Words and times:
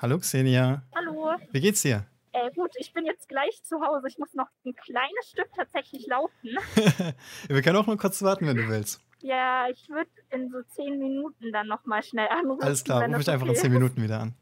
Hallo 0.00 0.18
Xenia. 0.18 0.82
Hallo. 0.94 1.32
Wie 1.50 1.60
geht's 1.60 1.82
dir? 1.82 2.06
Äh, 2.30 2.52
gut, 2.54 2.70
ich 2.78 2.92
bin 2.92 3.04
jetzt 3.04 3.28
gleich 3.28 3.64
zu 3.64 3.80
Hause. 3.80 4.06
Ich 4.06 4.16
muss 4.16 4.32
noch 4.32 4.46
ein 4.64 4.72
kleines 4.76 5.28
Stück 5.28 5.48
tatsächlich 5.56 6.06
laufen. 6.06 6.56
Wir 7.48 7.62
können 7.62 7.76
auch 7.76 7.86
nur 7.88 7.96
kurz 7.96 8.22
warten, 8.22 8.46
wenn 8.46 8.56
du 8.56 8.68
willst. 8.68 9.00
Ja, 9.20 9.66
ich 9.68 9.88
würde 9.88 10.10
in 10.30 10.48
so 10.50 10.62
zehn 10.68 11.00
Minuten 11.00 11.50
dann 11.52 11.66
nochmal 11.66 12.04
schnell 12.04 12.28
anrufen. 12.28 12.62
Alles 12.62 12.84
klar, 12.84 13.04
ruf 13.04 13.16
mich 13.16 13.28
einfach 13.28 13.48
in 13.48 13.56
zehn. 13.56 13.72
Minuten 13.72 14.00
wieder 14.00 14.20
an. 14.20 14.34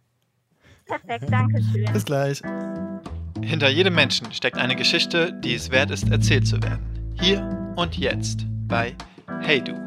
Perfekt, 0.84 1.24
danke 1.30 1.62
schön. 1.62 1.90
Bis 1.90 2.04
gleich. 2.04 2.42
Hinter 3.42 3.70
jedem 3.70 3.94
Menschen 3.94 4.30
steckt 4.34 4.58
eine 4.58 4.76
Geschichte, 4.76 5.32
die 5.32 5.54
es 5.54 5.70
wert 5.70 5.90
ist, 5.90 6.10
erzählt 6.10 6.46
zu 6.46 6.62
werden. 6.62 7.14
Hier 7.18 7.74
und 7.76 7.96
jetzt 7.96 8.44
bei 8.68 8.94
Hey 9.40 9.64
Du. 9.64 9.85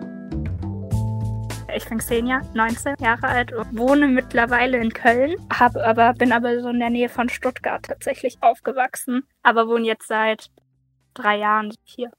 Ich 1.76 1.86
bin 1.88 2.00
Xenia, 2.00 2.42
19 2.54 2.96
Jahre 3.00 3.28
alt 3.28 3.54
und 3.54 3.78
wohne 3.78 4.08
mittlerweile 4.08 4.78
in 4.78 4.92
Köln, 4.92 5.36
hab 5.52 5.76
aber, 5.76 6.14
bin 6.14 6.32
aber 6.32 6.62
so 6.62 6.70
in 6.70 6.80
der 6.80 6.90
Nähe 6.90 7.10
von 7.10 7.30
Stuttgart 7.30 7.84
tatsächlich 7.84 8.38
aufgewachsen, 8.42 9.24
aber 9.44 9.68
wohne 9.68 9.86
jetzt 9.86 10.08
seit 10.08 10.50
drei 11.14 11.38
Jahren 11.38 11.74
hier. 11.84 12.12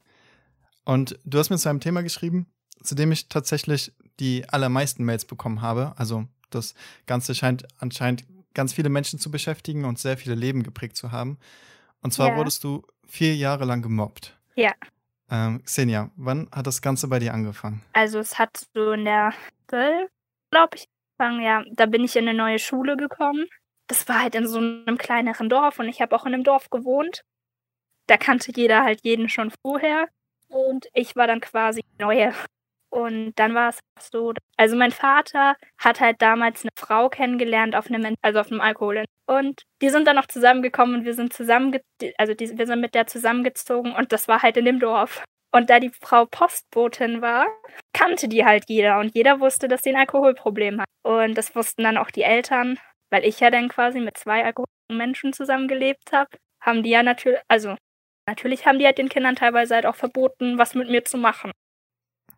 Und 0.84 1.18
du 1.24 1.38
hast 1.38 1.50
mir 1.50 1.58
zu 1.58 1.68
einem 1.68 1.80
Thema 1.80 2.02
geschrieben, 2.02 2.46
zu 2.82 2.94
dem 2.94 3.12
ich 3.12 3.28
tatsächlich 3.28 3.92
die 4.18 4.48
allermeisten 4.48 5.04
Mails 5.04 5.24
bekommen 5.24 5.62
habe. 5.62 5.94
Also 5.96 6.24
das 6.50 6.74
Ganze 7.06 7.34
scheint 7.34 7.66
anscheinend 7.78 8.24
ganz 8.54 8.72
viele 8.72 8.88
Menschen 8.88 9.18
zu 9.18 9.30
beschäftigen 9.30 9.84
und 9.84 9.98
sehr 9.98 10.16
viele 10.16 10.34
Leben 10.34 10.62
geprägt 10.62 10.96
zu 10.96 11.12
haben. 11.12 11.38
Und 12.02 12.12
zwar 12.12 12.28
Ja. 12.28 12.36
wurdest 12.36 12.64
du 12.64 12.82
vier 13.06 13.36
Jahre 13.36 13.64
lang 13.64 13.82
gemobbt. 13.82 14.38
Ja. 14.54 14.72
Ähm, 15.30 15.62
Xenia, 15.64 16.10
wann 16.16 16.48
hat 16.52 16.66
das 16.66 16.82
Ganze 16.82 17.08
bei 17.08 17.18
dir 17.18 17.32
angefangen? 17.32 17.82
Also 17.92 18.18
es 18.18 18.38
hat 18.38 18.66
so 18.74 18.92
in 18.92 19.04
der 19.04 19.32
12, 19.68 20.10
glaube 20.50 20.76
ich, 20.76 20.86
angefangen, 21.18 21.42
ja, 21.42 21.64
da 21.72 21.86
bin 21.86 22.04
ich 22.04 22.16
in 22.16 22.28
eine 22.28 22.36
neue 22.36 22.58
Schule 22.58 22.96
gekommen. 22.96 23.46
Das 23.86 24.08
war 24.08 24.22
halt 24.22 24.34
in 24.34 24.46
so 24.46 24.58
einem 24.58 24.98
kleineren 24.98 25.48
Dorf 25.48 25.78
und 25.78 25.88
ich 25.88 26.00
habe 26.00 26.14
auch 26.16 26.26
in 26.26 26.34
einem 26.34 26.44
Dorf 26.44 26.70
gewohnt. 26.70 27.22
Da 28.06 28.16
kannte 28.16 28.52
jeder 28.54 28.82
halt 28.82 29.00
jeden 29.04 29.28
schon 29.28 29.52
vorher 29.62 30.08
und 30.48 30.86
ich 30.94 31.16
war 31.16 31.26
dann 31.26 31.40
quasi 31.40 31.82
neue. 31.98 32.32
Und 32.92 33.34
dann 33.36 33.54
war 33.54 33.68
es 33.68 33.78
so, 34.10 34.32
also 34.56 34.76
mein 34.76 34.90
Vater 34.90 35.54
hat 35.78 36.00
halt 36.00 36.20
damals 36.20 36.62
eine 36.62 36.70
Frau 36.76 37.08
kennengelernt 37.08 37.76
auf 37.76 37.88
einem, 37.88 38.16
also 38.20 38.40
auf 38.40 38.50
einem 38.50 38.60
Alkohol. 38.60 39.04
Und 39.30 39.62
die 39.80 39.90
sind 39.90 40.08
dann 40.08 40.16
noch 40.16 40.26
zusammengekommen 40.26 40.96
und 40.96 41.04
wir 41.04 41.14
sind 41.14 41.32
zusammen, 41.32 41.78
also 42.18 42.34
die, 42.34 42.58
wir 42.58 42.66
sind 42.66 42.80
mit 42.80 42.96
der 42.96 43.06
zusammengezogen 43.06 43.94
und 43.94 44.10
das 44.10 44.26
war 44.26 44.42
halt 44.42 44.56
in 44.56 44.64
dem 44.64 44.80
Dorf. 44.80 45.22
Und 45.52 45.70
da 45.70 45.78
die 45.78 45.92
Frau 46.00 46.26
Postbotin 46.26 47.22
war, 47.22 47.46
kannte 47.92 48.26
die 48.26 48.44
halt 48.44 48.64
jeder 48.68 48.98
und 48.98 49.14
jeder 49.14 49.38
wusste, 49.38 49.68
dass 49.68 49.82
sie 49.82 49.90
ein 49.90 50.00
Alkoholproblem 50.00 50.80
hat. 50.80 50.88
Und 51.04 51.38
das 51.38 51.54
wussten 51.54 51.84
dann 51.84 51.96
auch 51.96 52.10
die 52.10 52.22
Eltern, 52.22 52.78
weil 53.10 53.24
ich 53.24 53.38
ja 53.38 53.50
dann 53.50 53.68
quasi 53.68 54.00
mit 54.00 54.16
zwei 54.16 54.44
alkoholischen 54.44 54.96
Menschen 54.96 55.32
zusammengelebt 55.32 56.10
habe, 56.12 56.30
haben 56.60 56.82
die 56.82 56.90
ja 56.90 57.04
natürlich, 57.04 57.38
also 57.46 57.76
natürlich 58.26 58.66
haben 58.66 58.80
die 58.80 58.86
halt 58.86 58.98
den 58.98 59.08
Kindern 59.08 59.36
teilweise 59.36 59.76
halt 59.76 59.86
auch 59.86 59.96
verboten, 59.96 60.58
was 60.58 60.74
mit 60.74 60.90
mir 60.90 61.04
zu 61.04 61.18
machen. 61.18 61.52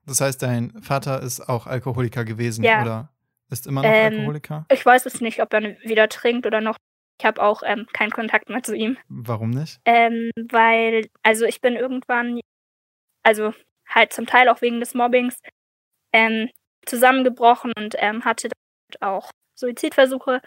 Das 0.04 0.20
heißt, 0.20 0.42
dein 0.42 0.82
Vater 0.82 1.22
ist 1.22 1.40
auch 1.40 1.66
Alkoholiker 1.66 2.26
gewesen 2.26 2.64
Ja. 2.64 2.82
oder 2.82 3.11
ist 3.52 3.66
immer 3.66 3.82
noch 3.82 3.88
Ähm, 3.88 4.14
Alkoholiker? 4.14 4.66
Ich 4.70 4.84
weiß 4.84 5.06
es 5.06 5.20
nicht, 5.20 5.42
ob 5.42 5.52
er 5.52 5.62
wieder 5.82 6.08
trinkt 6.08 6.46
oder 6.46 6.60
noch. 6.60 6.76
Ich 7.20 7.26
habe 7.26 7.42
auch 7.42 7.62
ähm, 7.64 7.86
keinen 7.92 8.10
Kontakt 8.10 8.48
mehr 8.48 8.62
zu 8.62 8.74
ihm. 8.74 8.96
Warum 9.08 9.50
nicht? 9.50 9.80
Ähm, 9.84 10.30
weil, 10.50 11.08
also 11.22 11.44
ich 11.44 11.60
bin 11.60 11.76
irgendwann, 11.76 12.40
also 13.22 13.52
halt 13.88 14.12
zum 14.12 14.26
Teil 14.26 14.48
auch 14.48 14.60
wegen 14.62 14.80
des 14.80 14.94
Mobbings, 14.94 15.38
ähm, 16.12 16.50
zusammengebrochen 16.86 17.72
und 17.76 17.94
ähm, 17.98 18.24
hatte 18.24 18.48
auch 19.00 19.30
Suizidversuche. 19.54 20.40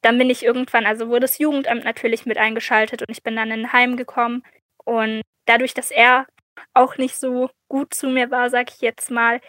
Dann 0.00 0.18
bin 0.18 0.30
ich 0.30 0.44
irgendwann, 0.44 0.86
also 0.86 1.08
wurde 1.08 1.20
das 1.20 1.38
Jugendamt 1.38 1.84
natürlich 1.84 2.26
mit 2.26 2.38
eingeschaltet 2.38 3.02
und 3.02 3.10
ich 3.10 3.22
bin 3.22 3.36
dann 3.36 3.50
in 3.50 3.66
ein 3.66 3.72
Heim 3.72 3.96
gekommen. 3.96 4.42
Und 4.84 5.22
dadurch, 5.46 5.74
dass 5.74 5.90
er 5.90 6.26
auch 6.74 6.96
nicht 6.96 7.16
so 7.16 7.50
gut 7.68 7.94
zu 7.94 8.08
mir 8.08 8.30
war, 8.30 8.50
sag 8.50 8.70
ich 8.70 8.80
jetzt 8.80 9.10
mal, 9.10 9.40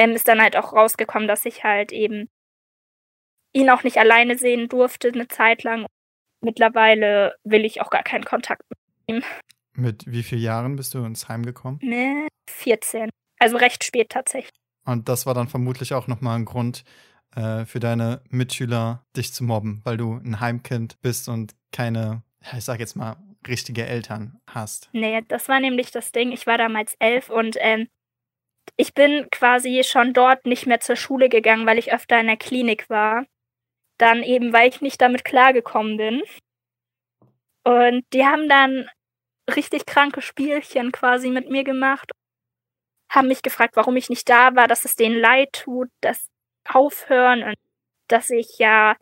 ähm, 0.00 0.12
ist 0.12 0.28
dann 0.28 0.40
halt 0.40 0.56
auch 0.56 0.72
rausgekommen, 0.72 1.28
dass 1.28 1.44
ich 1.44 1.62
halt 1.62 1.92
eben 1.92 2.30
ihn 3.52 3.68
auch 3.68 3.82
nicht 3.82 3.98
alleine 3.98 4.38
sehen 4.38 4.68
durfte 4.68 5.08
eine 5.08 5.28
Zeit 5.28 5.62
lang. 5.62 5.84
Mittlerweile 6.40 7.34
will 7.44 7.66
ich 7.66 7.82
auch 7.82 7.90
gar 7.90 8.02
keinen 8.02 8.24
Kontakt 8.24 8.62
Mit 9.74 10.04
wie 10.06 10.22
vielen 10.22 10.40
Jahren 10.40 10.76
bist 10.76 10.94
du 10.94 11.04
ins 11.04 11.28
Heim 11.28 11.44
gekommen? 11.44 11.78
Ne, 11.82 12.28
14. 12.48 13.10
Also 13.38 13.58
recht 13.58 13.84
spät 13.84 14.08
tatsächlich. 14.08 14.58
Und 14.86 15.10
das 15.10 15.26
war 15.26 15.34
dann 15.34 15.48
vermutlich 15.48 15.92
auch 15.92 16.06
nochmal 16.06 16.38
ein 16.38 16.46
Grund 16.46 16.84
äh, 17.36 17.66
für 17.66 17.78
deine 17.78 18.22
Mitschüler, 18.30 19.04
dich 19.14 19.34
zu 19.34 19.44
mobben, 19.44 19.82
weil 19.84 19.98
du 19.98 20.14
ein 20.14 20.40
Heimkind 20.40 21.02
bist 21.02 21.28
und 21.28 21.54
keine, 21.72 22.22
ich 22.56 22.64
sag 22.64 22.80
jetzt 22.80 22.96
mal, 22.96 23.16
richtige 23.46 23.84
Eltern 23.84 24.40
hast. 24.46 24.88
Nee, 24.94 25.20
das 25.28 25.48
war 25.48 25.60
nämlich 25.60 25.90
das 25.90 26.10
Ding. 26.10 26.32
Ich 26.32 26.46
war 26.46 26.56
damals 26.56 26.96
elf 27.00 27.28
und 27.28 27.56
ähm, 27.60 27.88
ich 28.76 28.94
bin 28.94 29.28
quasi 29.30 29.82
schon 29.84 30.12
dort 30.12 30.46
nicht 30.46 30.66
mehr 30.66 30.80
zur 30.80 30.96
Schule 30.96 31.28
gegangen, 31.28 31.66
weil 31.66 31.78
ich 31.78 31.92
öfter 31.92 32.20
in 32.20 32.26
der 32.26 32.36
Klinik 32.36 32.88
war. 32.90 33.26
Dann 33.98 34.22
eben, 34.22 34.52
weil 34.52 34.68
ich 34.68 34.80
nicht 34.80 35.00
damit 35.00 35.24
klargekommen 35.24 35.96
bin. 35.96 36.22
Und 37.64 38.04
die 38.12 38.24
haben 38.24 38.48
dann 38.48 38.88
richtig 39.54 39.86
kranke 39.86 40.22
Spielchen 40.22 40.92
quasi 40.92 41.30
mit 41.30 41.50
mir 41.50 41.64
gemacht. 41.64 42.10
Haben 43.10 43.28
mich 43.28 43.42
gefragt, 43.42 43.76
warum 43.76 43.96
ich 43.96 44.08
nicht 44.08 44.28
da 44.28 44.54
war, 44.54 44.68
dass 44.68 44.84
es 44.84 44.94
denen 44.96 45.18
leid 45.18 45.52
tut, 45.52 45.88
dass 46.00 46.28
aufhören 46.68 47.42
und 47.42 47.56
dass 48.08 48.30
ich 48.30 48.58
ja 48.58 48.96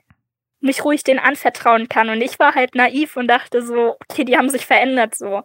mich 0.61 0.85
ruhig 0.85 1.05
denen 1.05 1.21
anvertrauen 1.21 1.89
kann. 1.89 2.11
Und 2.11 2.21
ich 2.21 2.39
war 2.39 2.55
halt 2.55 2.75
naiv 2.75 3.17
und 3.17 3.29
dachte 3.29 3.62
so, 3.62 3.97
okay, 4.09 4.25
die 4.25 4.37
haben 4.37 4.49
sich 4.50 4.67
verändert 4.67 5.15
so. 5.17 5.43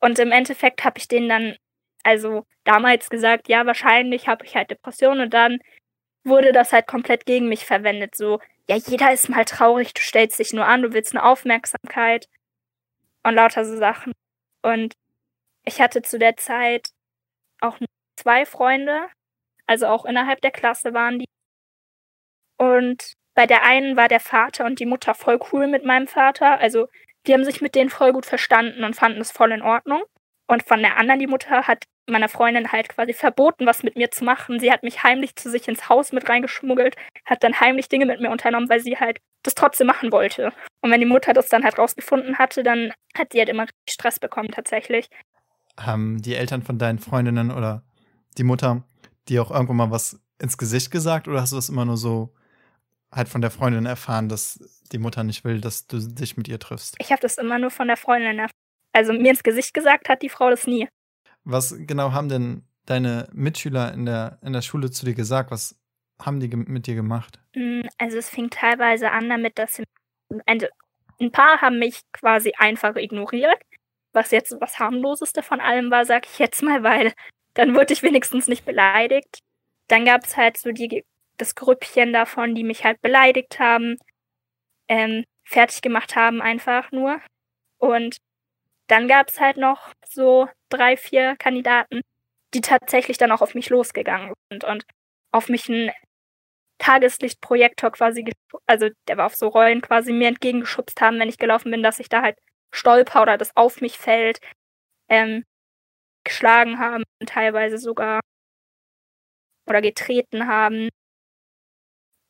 Und 0.00 0.18
im 0.18 0.32
Endeffekt 0.32 0.84
habe 0.84 0.98
ich 0.98 1.08
denen 1.08 1.28
dann, 1.28 1.56
also 2.06 2.46
damals 2.64 3.10
gesagt, 3.10 3.48
ja, 3.48 3.66
wahrscheinlich 3.66 4.28
habe 4.28 4.44
ich 4.46 4.56
halt 4.56 4.70
Depressionen 4.70 5.22
und 5.22 5.34
dann 5.34 5.58
wurde 6.24 6.52
das 6.52 6.72
halt 6.72 6.86
komplett 6.86 7.26
gegen 7.26 7.48
mich 7.48 7.66
verwendet. 7.66 8.14
So, 8.16 8.40
ja, 8.68 8.76
jeder 8.76 9.12
ist 9.12 9.28
mal 9.28 9.44
traurig, 9.44 9.94
du 9.94 10.00
stellst 10.02 10.38
dich 10.38 10.52
nur 10.52 10.66
an, 10.66 10.82
du 10.82 10.92
willst 10.92 11.14
eine 11.14 11.24
Aufmerksamkeit 11.24 12.28
und 13.24 13.34
lauter 13.34 13.64
so 13.64 13.76
Sachen. 13.76 14.12
Und 14.62 14.94
ich 15.64 15.80
hatte 15.80 16.02
zu 16.02 16.18
der 16.18 16.36
Zeit 16.36 16.88
auch 17.60 17.80
nur 17.80 17.88
zwei 18.16 18.46
Freunde, 18.46 19.08
also 19.66 19.86
auch 19.88 20.04
innerhalb 20.04 20.40
der 20.42 20.52
Klasse 20.52 20.94
waren 20.94 21.18
die. 21.18 21.26
Und 22.58 23.14
bei 23.34 23.46
der 23.46 23.64
einen 23.64 23.96
war 23.96 24.08
der 24.08 24.20
Vater 24.20 24.64
und 24.64 24.80
die 24.80 24.86
Mutter 24.86 25.14
voll 25.14 25.40
cool 25.52 25.66
mit 25.66 25.84
meinem 25.84 26.06
Vater. 26.06 26.58
Also 26.58 26.88
die 27.26 27.34
haben 27.34 27.44
sich 27.44 27.60
mit 27.60 27.74
denen 27.74 27.90
voll 27.90 28.12
gut 28.12 28.26
verstanden 28.26 28.84
und 28.84 28.94
fanden 28.94 29.20
es 29.20 29.32
voll 29.32 29.52
in 29.52 29.62
Ordnung. 29.62 30.02
Und 30.46 30.62
von 30.62 30.80
der 30.80 30.96
anderen, 30.96 31.20
die 31.20 31.26
Mutter, 31.26 31.66
hat 31.66 31.84
meiner 32.08 32.28
Freundin 32.28 32.72
halt 32.72 32.88
quasi 32.88 33.12
verboten, 33.12 33.66
was 33.66 33.82
mit 33.82 33.96
mir 33.96 34.10
zu 34.10 34.24
machen. 34.24 34.60
Sie 34.60 34.70
hat 34.70 34.82
mich 34.82 35.02
heimlich 35.02 35.36
zu 35.36 35.50
sich 35.50 35.68
ins 35.68 35.88
Haus 35.88 36.12
mit 36.12 36.28
reingeschmuggelt, 36.28 36.96
hat 37.24 37.42
dann 37.42 37.60
heimlich 37.60 37.88
Dinge 37.88 38.06
mit 38.06 38.20
mir 38.20 38.30
unternommen, 38.30 38.68
weil 38.68 38.80
sie 38.80 38.96
halt 38.96 39.18
das 39.42 39.54
trotzdem 39.54 39.86
machen 39.86 40.12
wollte. 40.12 40.52
Und 40.80 40.90
wenn 40.90 41.00
die 41.00 41.06
Mutter 41.06 41.32
das 41.32 41.48
dann 41.48 41.64
halt 41.64 41.78
rausgefunden 41.78 42.38
hatte, 42.38 42.62
dann 42.62 42.92
hat 43.16 43.32
sie 43.32 43.38
halt 43.38 43.48
immer 43.48 43.66
Stress 43.88 44.18
bekommen 44.18 44.50
tatsächlich. 44.50 45.08
Haben 45.78 46.22
die 46.22 46.34
Eltern 46.34 46.62
von 46.62 46.78
deinen 46.78 46.98
Freundinnen 46.98 47.50
oder 47.50 47.82
die 48.38 48.44
Mutter 48.44 48.84
dir 49.28 49.42
auch 49.42 49.50
irgendwann 49.50 49.76
mal 49.76 49.90
was 49.90 50.20
ins 50.40 50.58
Gesicht 50.58 50.90
gesagt 50.90 51.28
oder 51.28 51.40
hast 51.40 51.52
du 51.52 51.56
das 51.56 51.68
immer 51.68 51.84
nur 51.84 51.96
so 51.96 52.34
halt 53.12 53.28
von 53.28 53.40
der 53.40 53.50
Freundin 53.50 53.86
erfahren, 53.86 54.28
dass 54.28 54.58
die 54.92 54.98
Mutter 54.98 55.24
nicht 55.24 55.44
will, 55.44 55.60
dass 55.60 55.86
du 55.86 55.98
dich 55.98 56.36
mit 56.36 56.48
ihr 56.48 56.58
triffst? 56.58 56.96
Ich 56.98 57.10
habe 57.10 57.20
das 57.20 57.38
immer 57.38 57.58
nur 57.58 57.70
von 57.70 57.88
der 57.88 57.96
Freundin 57.96 58.38
erfahren. 58.38 58.50
Also 58.92 59.12
mir 59.12 59.30
ins 59.30 59.42
Gesicht 59.42 59.74
gesagt 59.74 60.08
hat 60.08 60.22
die 60.22 60.28
Frau 60.28 60.50
das 60.50 60.66
nie. 60.66 60.88
Was 61.46 61.74
genau 61.78 62.12
haben 62.12 62.28
denn 62.28 62.64
deine 62.86 63.28
Mitschüler 63.32 63.94
in 63.94 64.04
der, 64.04 64.38
in 64.42 64.52
der 64.52 64.62
Schule 64.62 64.90
zu 64.90 65.06
dir 65.06 65.14
gesagt? 65.14 65.50
Was 65.50 65.78
haben 66.20 66.40
die 66.40 66.48
mit 66.48 66.86
dir 66.86 66.96
gemacht? 66.96 67.38
Mm, 67.54 67.82
Also 67.98 68.18
es 68.18 68.28
fing 68.28 68.50
teilweise 68.50 69.12
an 69.12 69.28
damit, 69.28 69.58
dass 69.58 69.80
also 70.44 70.66
ein 71.20 71.30
paar 71.30 71.60
haben 71.60 71.78
mich 71.78 72.00
quasi 72.12 72.52
einfach 72.58 72.96
ignoriert, 72.96 73.60
was 74.12 74.32
jetzt 74.32 74.56
was 74.60 74.78
harmloseste 74.78 75.42
von 75.42 75.60
allem 75.60 75.90
war, 75.90 76.04
sag 76.04 76.26
ich 76.26 76.38
jetzt 76.38 76.62
mal, 76.62 76.82
weil 76.82 77.12
dann 77.54 77.74
wurde 77.74 77.92
ich 77.92 78.02
wenigstens 78.02 78.48
nicht 78.48 78.64
beleidigt. 78.64 79.38
Dann 79.88 80.04
gab 80.04 80.24
es 80.24 80.36
halt 80.36 80.58
so 80.58 80.72
die, 80.72 81.04
das 81.36 81.54
Grüppchen 81.54 82.12
davon, 82.12 82.54
die 82.54 82.64
mich 82.64 82.84
halt 82.84 83.00
beleidigt 83.02 83.60
haben, 83.60 83.96
ähm, 84.88 85.24
fertig 85.44 85.80
gemacht 85.80 86.16
haben 86.16 86.42
einfach 86.42 86.90
nur. 86.90 87.20
Und 87.78 88.16
dann 88.88 89.06
gab 89.08 89.28
es 89.28 89.40
halt 89.40 89.56
noch 89.58 89.92
so 90.04 90.48
drei, 90.70 90.96
vier 90.96 91.36
Kandidaten, 91.38 92.02
die 92.54 92.60
tatsächlich 92.60 93.18
dann 93.18 93.32
auch 93.32 93.42
auf 93.42 93.54
mich 93.54 93.70
losgegangen 93.70 94.32
sind 94.50 94.64
und 94.64 94.84
auf 95.32 95.48
mich 95.48 95.68
einen 95.68 95.90
Tageslichtprojektor 96.78 97.90
quasi, 97.92 98.24
also 98.66 98.88
der 99.08 99.16
war 99.16 99.26
auf 99.26 99.36
so 99.36 99.48
Rollen 99.48 99.80
quasi 99.82 100.12
mir 100.12 100.28
entgegengeschubst 100.28 101.00
haben, 101.00 101.18
wenn 101.20 101.28
ich 101.28 101.38
gelaufen 101.38 101.70
bin, 101.70 101.82
dass 101.82 101.98
ich 102.00 102.08
da 102.08 102.22
halt 102.22 102.38
stolper 102.72 103.22
oder 103.22 103.38
das 103.38 103.56
auf 103.56 103.80
mich 103.80 103.98
fällt, 103.98 104.40
ähm, 105.08 105.44
geschlagen 106.24 106.78
haben, 106.80 107.04
teilweise 107.26 107.78
sogar 107.78 108.20
oder 109.68 109.80
getreten 109.82 110.46
haben. 110.46 110.88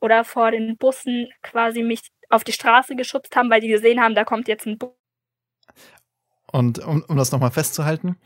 oder 0.00 0.24
vor 0.24 0.50
den 0.50 0.76
Bussen 0.76 1.28
quasi 1.42 1.82
mich 1.82 2.00
auf 2.28 2.44
die 2.44 2.52
Straße 2.52 2.96
geschubst 2.96 3.34
haben, 3.36 3.50
weil 3.50 3.60
die 3.60 3.68
gesehen 3.68 4.00
haben, 4.00 4.14
da 4.14 4.24
kommt 4.24 4.48
jetzt 4.48 4.66
ein 4.66 4.78
Bus. 4.78 4.92
Und 6.50 6.78
um, 6.78 7.02
um 7.08 7.16
das 7.16 7.32
nochmal 7.32 7.50
festzuhalten, 7.50 8.16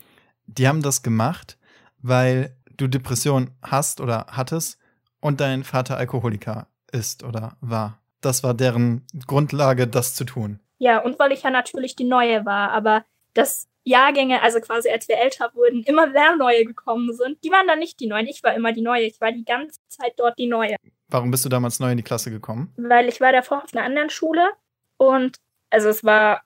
die 0.45 0.67
haben 0.67 0.81
das 0.81 1.03
gemacht, 1.03 1.57
weil 1.99 2.55
du 2.77 2.87
Depression 2.87 3.51
hast 3.61 4.01
oder 4.01 4.27
hattest 4.29 4.79
und 5.19 5.39
dein 5.39 5.63
Vater 5.63 5.97
Alkoholiker 5.97 6.67
ist 6.91 7.23
oder 7.23 7.57
war. 7.61 7.99
Das 8.21 8.43
war 8.43 8.53
deren 8.53 9.05
Grundlage, 9.27 9.87
das 9.87 10.13
zu 10.15 10.25
tun. 10.25 10.59
Ja, 10.77 10.99
und 10.99 11.19
weil 11.19 11.31
ich 11.31 11.43
ja 11.43 11.49
natürlich 11.49 11.95
die 11.95 12.03
Neue 12.03 12.45
war, 12.45 12.71
aber 12.71 13.05
das 13.33 13.67
Jahrgänge, 13.83 14.41
also 14.41 14.59
quasi 14.59 14.89
als 14.89 15.07
wir 15.07 15.17
älter 15.17 15.51
wurden, 15.55 15.83
immer 15.83 16.07
mehr 16.07 16.35
Neue 16.35 16.65
gekommen 16.65 17.13
sind, 17.13 17.43
die 17.43 17.51
waren 17.51 17.67
dann 17.67 17.79
nicht 17.79 17.99
die 17.99 18.07
Neuen. 18.07 18.27
Ich 18.27 18.43
war 18.43 18.53
immer 18.53 18.73
die 18.73 18.81
Neue. 18.81 19.03
Ich 19.03 19.19
war 19.21 19.31
die 19.31 19.45
ganze 19.45 19.79
Zeit 19.87 20.13
dort 20.17 20.37
die 20.37 20.47
Neue. 20.47 20.75
Warum 21.07 21.31
bist 21.31 21.45
du 21.45 21.49
damals 21.49 21.79
neu 21.79 21.91
in 21.91 21.97
die 21.97 22.03
Klasse 22.03 22.31
gekommen? 22.31 22.73
Weil 22.77 23.09
ich 23.09 23.19
war 23.19 23.31
davor 23.31 23.63
auf 23.63 23.73
einer 23.73 23.83
anderen 23.83 24.09
Schule 24.09 24.51
und 24.97 25.37
also 25.69 25.89
es 25.89 26.03
war, 26.03 26.41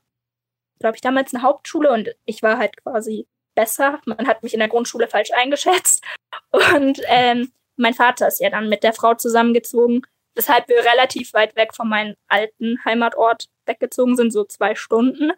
glaube 0.80 0.96
ich, 0.96 1.02
damals 1.02 1.34
eine 1.34 1.44
Hauptschule 1.44 1.92
und 1.92 2.10
ich 2.26 2.44
war 2.44 2.58
halt 2.58 2.78
quasi 2.78 3.28
besser. 3.56 4.00
Man 4.06 4.28
hat 4.28 4.44
mich 4.44 4.54
in 4.54 4.60
der 4.60 4.70
Grundschule 4.70 5.08
falsch 5.08 5.32
eingeschätzt. 5.36 6.04
Und 6.76 7.02
ähm, 7.08 7.52
mein 7.78 7.94
Vater 7.94 8.28
ist 8.28 8.42
ja 8.42 8.50
dann 8.50 8.70
mit 8.70 8.84
der 8.84 8.94
Frau 8.94 9.16
zusammengezogen, 9.16 10.02
weshalb 10.36 10.68
wir 10.68 10.78
relativ 10.78 11.34
weit 11.34 11.56
weg 11.56 11.74
von 11.74 11.90
meinem 11.90 12.16
alten 12.28 12.84
Heimatort 12.86 13.46
weggezogen 13.66 14.16
sind, 14.16 14.32
so 14.32 14.44
zwei 14.44 14.76
Stunden. 14.76 15.32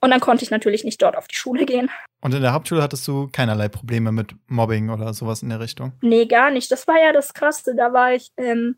Und 0.00 0.10
dann 0.10 0.20
konnte 0.20 0.44
ich 0.44 0.50
natürlich 0.50 0.84
nicht 0.84 1.00
dort 1.00 1.16
auf 1.16 1.28
die 1.28 1.34
Schule 1.34 1.64
gehen. 1.64 1.90
Und 2.20 2.34
in 2.34 2.42
der 2.42 2.52
Hauptschule 2.52 2.82
hattest 2.82 3.08
du 3.08 3.28
keinerlei 3.32 3.68
Probleme 3.68 4.12
mit 4.12 4.34
Mobbing 4.48 4.90
oder 4.90 5.14
sowas 5.14 5.42
in 5.42 5.48
der 5.48 5.60
Richtung? 5.60 5.92
Nee, 6.02 6.26
gar 6.26 6.50
nicht. 6.50 6.70
Das 6.70 6.86
war 6.86 7.00
ja 7.02 7.12
das 7.12 7.32
Krasse. 7.32 7.74
Da 7.74 7.92
war 7.92 8.12
ich, 8.12 8.30
ähm, 8.36 8.76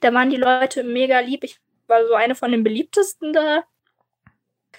da 0.00 0.12
waren 0.12 0.30
die 0.30 0.36
Leute 0.36 0.84
mega 0.84 1.20
lieb. 1.20 1.42
Ich 1.42 1.58
war 1.86 2.06
so 2.06 2.14
eine 2.14 2.34
von 2.34 2.50
den 2.50 2.64
beliebtesten 2.64 3.32
da. 3.32 3.62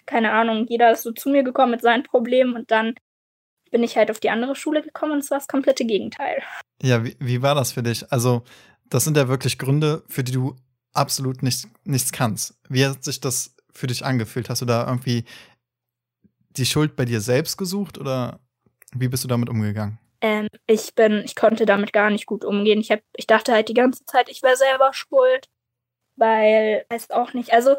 Keine 0.05 0.31
Ahnung, 0.31 0.65
jeder 0.67 0.91
ist 0.91 1.03
so 1.03 1.11
zu 1.11 1.29
mir 1.29 1.43
gekommen 1.43 1.71
mit 1.71 1.81
seinen 1.81 2.03
Problemen 2.03 2.55
und 2.55 2.71
dann 2.71 2.95
bin 3.71 3.83
ich 3.83 3.97
halt 3.97 4.09
auf 4.09 4.19
die 4.19 4.29
andere 4.29 4.55
Schule 4.55 4.81
gekommen 4.81 5.13
und 5.13 5.19
es 5.19 5.31
war 5.31 5.37
das 5.37 5.47
komplette 5.47 5.85
Gegenteil. 5.85 6.41
Ja, 6.81 7.03
wie, 7.03 7.15
wie 7.19 7.41
war 7.41 7.55
das 7.55 7.71
für 7.71 7.83
dich? 7.83 8.11
Also, 8.11 8.43
das 8.89 9.03
sind 9.03 9.17
ja 9.17 9.27
wirklich 9.27 9.59
Gründe, 9.59 10.03
für 10.07 10.23
die 10.23 10.31
du 10.31 10.55
absolut 10.93 11.43
nicht, 11.43 11.67
nichts 11.83 12.11
kannst. 12.11 12.59
Wie 12.67 12.85
hat 12.85 13.03
sich 13.03 13.19
das 13.19 13.55
für 13.71 13.87
dich 13.87 14.03
angefühlt? 14.03 14.49
Hast 14.49 14.61
du 14.61 14.65
da 14.65 14.87
irgendwie 14.87 15.23
die 16.49 16.65
Schuld 16.65 16.95
bei 16.95 17.05
dir 17.05 17.21
selbst 17.21 17.57
gesucht 17.57 17.97
oder 17.97 18.39
wie 18.93 19.07
bist 19.07 19.23
du 19.23 19.27
damit 19.27 19.49
umgegangen? 19.49 19.99
Ähm, 20.21 20.47
ich 20.67 20.95
bin, 20.95 21.23
ich 21.23 21.35
konnte 21.35 21.65
damit 21.65 21.93
gar 21.93 22.09
nicht 22.09 22.25
gut 22.25 22.43
umgehen. 22.43 22.79
Ich, 22.79 22.91
hab, 22.91 23.01
ich 23.15 23.27
dachte 23.27 23.53
halt 23.53 23.69
die 23.69 23.73
ganze 23.73 24.05
Zeit, 24.05 24.29
ich 24.29 24.43
wäre 24.43 24.57
selber 24.57 24.91
schuld, 24.93 25.47
weil 26.15 26.85
es 26.89 27.09
auch 27.11 27.33
nicht, 27.33 27.53
also 27.53 27.75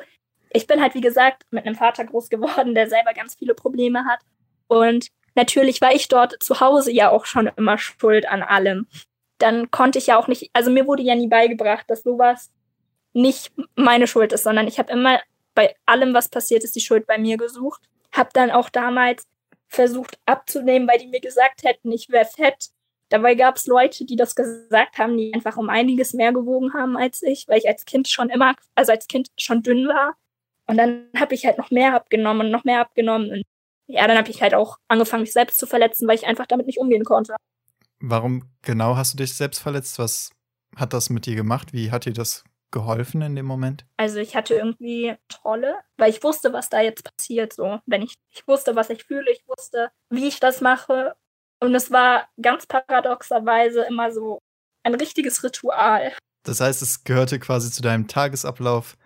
ich 0.50 0.66
bin 0.66 0.80
halt 0.80 0.94
wie 0.94 1.00
gesagt 1.00 1.44
mit 1.50 1.66
einem 1.66 1.76
Vater 1.76 2.04
groß 2.04 2.28
geworden, 2.28 2.74
der 2.74 2.88
selber 2.88 3.12
ganz 3.14 3.34
viele 3.34 3.54
Probleme 3.54 4.04
hat 4.04 4.20
und 4.68 5.08
natürlich 5.34 5.80
war 5.80 5.94
ich 5.94 6.08
dort 6.08 6.42
zu 6.42 6.60
Hause 6.60 6.92
ja 6.92 7.10
auch 7.10 7.26
schon 7.26 7.50
immer 7.56 7.78
schuld 7.78 8.28
an 8.28 8.42
allem. 8.42 8.86
Dann 9.38 9.70
konnte 9.70 9.98
ich 9.98 10.08
ja 10.08 10.18
auch 10.18 10.28
nicht, 10.28 10.50
also 10.52 10.70
mir 10.70 10.86
wurde 10.86 11.02
ja 11.02 11.14
nie 11.14 11.28
beigebracht, 11.28 11.88
dass 11.88 12.02
sowas 12.02 12.50
nicht 13.12 13.52
meine 13.74 14.06
Schuld 14.06 14.32
ist, 14.32 14.44
sondern 14.44 14.68
ich 14.68 14.78
habe 14.78 14.92
immer 14.92 15.20
bei 15.54 15.74
allem, 15.86 16.14
was 16.14 16.28
passiert 16.28 16.62
ist, 16.62 16.76
die 16.76 16.80
Schuld 16.80 17.06
bei 17.06 17.18
mir 17.18 17.36
gesucht. 17.36 17.82
Hab 18.12 18.32
dann 18.32 18.50
auch 18.50 18.70
damals 18.70 19.26
versucht 19.66 20.18
abzunehmen, 20.26 20.88
weil 20.88 20.98
die 20.98 21.06
mir 21.08 21.20
gesagt 21.20 21.62
hätten, 21.64 21.90
ich 21.92 22.08
wäre 22.10 22.26
fett. 22.26 22.70
Dabei 23.08 23.34
gab 23.34 23.56
es 23.56 23.66
Leute, 23.66 24.04
die 24.04 24.16
das 24.16 24.36
gesagt 24.36 24.98
haben, 24.98 25.16
die 25.16 25.34
einfach 25.34 25.56
um 25.56 25.68
einiges 25.68 26.12
mehr 26.12 26.32
gewogen 26.32 26.74
haben 26.74 26.96
als 26.96 27.22
ich, 27.22 27.48
weil 27.48 27.58
ich 27.58 27.68
als 27.68 27.84
Kind 27.84 28.08
schon 28.08 28.30
immer, 28.30 28.54
also 28.76 28.92
als 28.92 29.08
Kind 29.08 29.28
schon 29.36 29.62
dünn 29.62 29.88
war. 29.88 30.16
Und 30.70 30.76
dann 30.76 31.08
habe 31.16 31.34
ich 31.34 31.44
halt 31.44 31.58
noch 31.58 31.72
mehr 31.72 31.96
abgenommen 31.96 32.46
und 32.46 32.52
noch 32.52 32.62
mehr 32.62 32.80
abgenommen. 32.80 33.32
Und 33.32 33.42
ja, 33.88 34.06
dann 34.06 34.16
habe 34.16 34.30
ich 34.30 34.40
halt 34.40 34.54
auch 34.54 34.76
angefangen, 34.86 35.22
mich 35.22 35.32
selbst 35.32 35.58
zu 35.58 35.66
verletzen, 35.66 36.06
weil 36.06 36.14
ich 36.14 36.28
einfach 36.28 36.46
damit 36.46 36.66
nicht 36.66 36.78
umgehen 36.78 37.04
konnte. 37.04 37.34
Warum 37.98 38.48
genau 38.62 38.94
hast 38.94 39.14
du 39.14 39.16
dich 39.16 39.34
selbst 39.34 39.58
verletzt? 39.58 39.98
Was 39.98 40.30
hat 40.76 40.92
das 40.92 41.10
mit 41.10 41.26
dir 41.26 41.34
gemacht? 41.34 41.72
Wie 41.72 41.90
hat 41.90 42.04
dir 42.04 42.12
das 42.12 42.44
geholfen 42.70 43.20
in 43.20 43.34
dem 43.34 43.46
Moment? 43.46 43.84
Also 43.96 44.20
ich 44.20 44.36
hatte 44.36 44.54
irgendwie 44.54 45.16
Trolle, 45.28 45.74
weil 45.96 46.10
ich 46.10 46.22
wusste, 46.22 46.52
was 46.52 46.68
da 46.68 46.80
jetzt 46.80 47.02
passiert. 47.02 47.52
So, 47.52 47.80
wenn 47.86 48.02
ich, 48.02 48.14
ich 48.30 48.46
wusste, 48.46 48.76
was 48.76 48.90
ich 48.90 49.02
fühle, 49.02 49.28
ich 49.32 49.42
wusste, 49.48 49.90
wie 50.08 50.28
ich 50.28 50.38
das 50.38 50.60
mache. 50.60 51.16
Und 51.58 51.74
es 51.74 51.90
war 51.90 52.28
ganz 52.40 52.66
paradoxerweise 52.66 53.82
immer 53.88 54.12
so 54.12 54.38
ein 54.84 54.94
richtiges 54.94 55.42
Ritual. 55.42 56.12
Das 56.44 56.60
heißt, 56.60 56.80
es 56.80 57.02
gehörte 57.02 57.40
quasi 57.40 57.72
zu 57.72 57.82
deinem 57.82 58.06
Tagesablauf, 58.06 58.96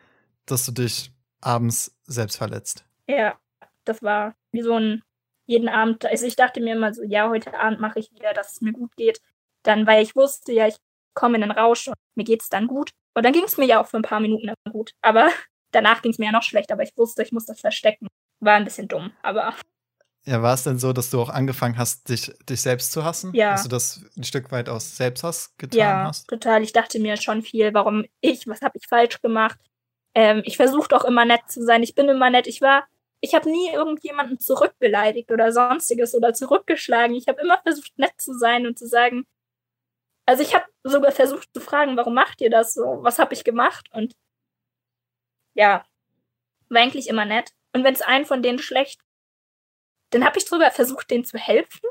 dass 0.44 0.66
du 0.66 0.72
dich 0.72 1.13
abends 1.44 1.96
selbst 2.04 2.36
verletzt. 2.36 2.84
Ja, 3.06 3.38
das 3.84 4.02
war 4.02 4.34
wie 4.52 4.62
so 4.62 4.74
ein 4.74 5.02
jeden 5.46 5.68
Abend. 5.68 6.06
Also 6.06 6.26
ich 6.26 6.36
dachte 6.36 6.60
mir 6.60 6.74
immer 6.74 6.94
so, 6.94 7.02
ja, 7.02 7.28
heute 7.28 7.58
Abend 7.58 7.80
mache 7.80 7.98
ich 7.98 8.10
wieder, 8.12 8.32
dass 8.32 8.52
es 8.52 8.60
mir 8.60 8.72
gut 8.72 8.96
geht. 8.96 9.20
Dann, 9.62 9.86
weil 9.86 10.02
ich 10.02 10.16
wusste, 10.16 10.52
ja, 10.52 10.66
ich 10.66 10.76
komme 11.14 11.36
in 11.36 11.42
den 11.42 11.50
Rausch 11.50 11.88
und 11.88 11.96
mir 12.14 12.24
geht 12.24 12.42
es 12.42 12.48
dann 12.48 12.66
gut. 12.66 12.90
Und 13.14 13.24
dann 13.24 13.32
ging 13.32 13.44
es 13.44 13.56
mir 13.56 13.66
ja 13.66 13.80
auch 13.80 13.86
für 13.86 13.96
ein 13.96 14.02
paar 14.02 14.20
Minuten 14.20 14.52
gut. 14.70 14.92
Aber 15.02 15.28
danach 15.70 16.02
ging 16.02 16.12
es 16.12 16.18
mir 16.18 16.26
ja 16.26 16.32
noch 16.32 16.42
schlecht, 16.42 16.72
aber 16.72 16.82
ich 16.82 16.96
wusste, 16.96 17.22
ich 17.22 17.32
muss 17.32 17.46
das 17.46 17.60
verstecken. 17.60 18.08
War 18.40 18.54
ein 18.54 18.64
bisschen 18.64 18.88
dumm, 18.88 19.12
aber. 19.22 19.54
Ja, 20.26 20.42
war 20.42 20.54
es 20.54 20.64
denn 20.64 20.78
so, 20.78 20.92
dass 20.92 21.10
du 21.10 21.20
auch 21.20 21.28
angefangen 21.28 21.76
hast, 21.76 22.08
dich, 22.08 22.32
dich 22.48 22.62
selbst 22.62 22.92
zu 22.92 23.04
hassen? 23.04 23.34
Ja. 23.34 23.52
Dass 23.52 23.62
du 23.64 23.68
das 23.68 24.04
ein 24.16 24.24
Stück 24.24 24.50
weit 24.50 24.70
aus 24.70 24.96
Selbsthass 24.96 25.54
getan 25.58 25.78
ja, 25.78 26.04
hast? 26.04 26.28
total. 26.28 26.62
Ich 26.62 26.72
dachte 26.72 26.98
mir 26.98 27.16
schon 27.18 27.42
viel, 27.42 27.74
warum 27.74 28.04
ich, 28.20 28.46
was 28.46 28.62
habe 28.62 28.78
ich 28.78 28.86
falsch 28.88 29.20
gemacht? 29.20 29.58
Ähm, 30.14 30.42
ich 30.44 30.56
versuche 30.56 30.88
doch 30.88 31.04
immer 31.04 31.24
nett 31.24 31.42
zu 31.48 31.62
sein. 31.64 31.82
Ich 31.82 31.94
bin 31.94 32.08
immer 32.08 32.30
nett. 32.30 32.46
Ich 32.46 32.60
war, 32.60 32.86
ich 33.20 33.34
habe 33.34 33.50
nie 33.50 33.70
irgendjemanden 33.70 34.38
zurückbeleidigt 34.38 35.30
oder 35.30 35.52
sonstiges 35.52 36.14
oder 36.14 36.34
zurückgeschlagen. 36.34 37.16
Ich 37.16 37.28
habe 37.28 37.40
immer 37.40 37.60
versucht, 37.62 37.98
nett 37.98 38.14
zu 38.18 38.36
sein 38.38 38.66
und 38.66 38.78
zu 38.78 38.86
sagen, 38.86 39.26
also 40.26 40.42
ich 40.42 40.54
habe 40.54 40.64
sogar 40.84 41.12
versucht 41.12 41.48
zu 41.52 41.60
fragen, 41.60 41.96
warum 41.96 42.14
macht 42.14 42.40
ihr 42.40 42.50
das 42.50 42.74
so? 42.74 42.98
Was 43.02 43.18
habe 43.18 43.34
ich 43.34 43.44
gemacht? 43.44 43.88
Und 43.92 44.14
ja, 45.54 45.84
war 46.68 46.82
eigentlich 46.82 47.08
immer 47.08 47.24
nett. 47.24 47.52
Und 47.72 47.84
wenn 47.84 47.94
es 47.94 48.02
einen 48.02 48.24
von 48.24 48.42
denen 48.42 48.58
schlecht, 48.58 49.00
dann 50.10 50.24
habe 50.24 50.38
ich 50.38 50.46
sogar 50.46 50.70
versucht, 50.70 51.10
denen 51.10 51.24
zu 51.24 51.38
helfen. 51.38 51.88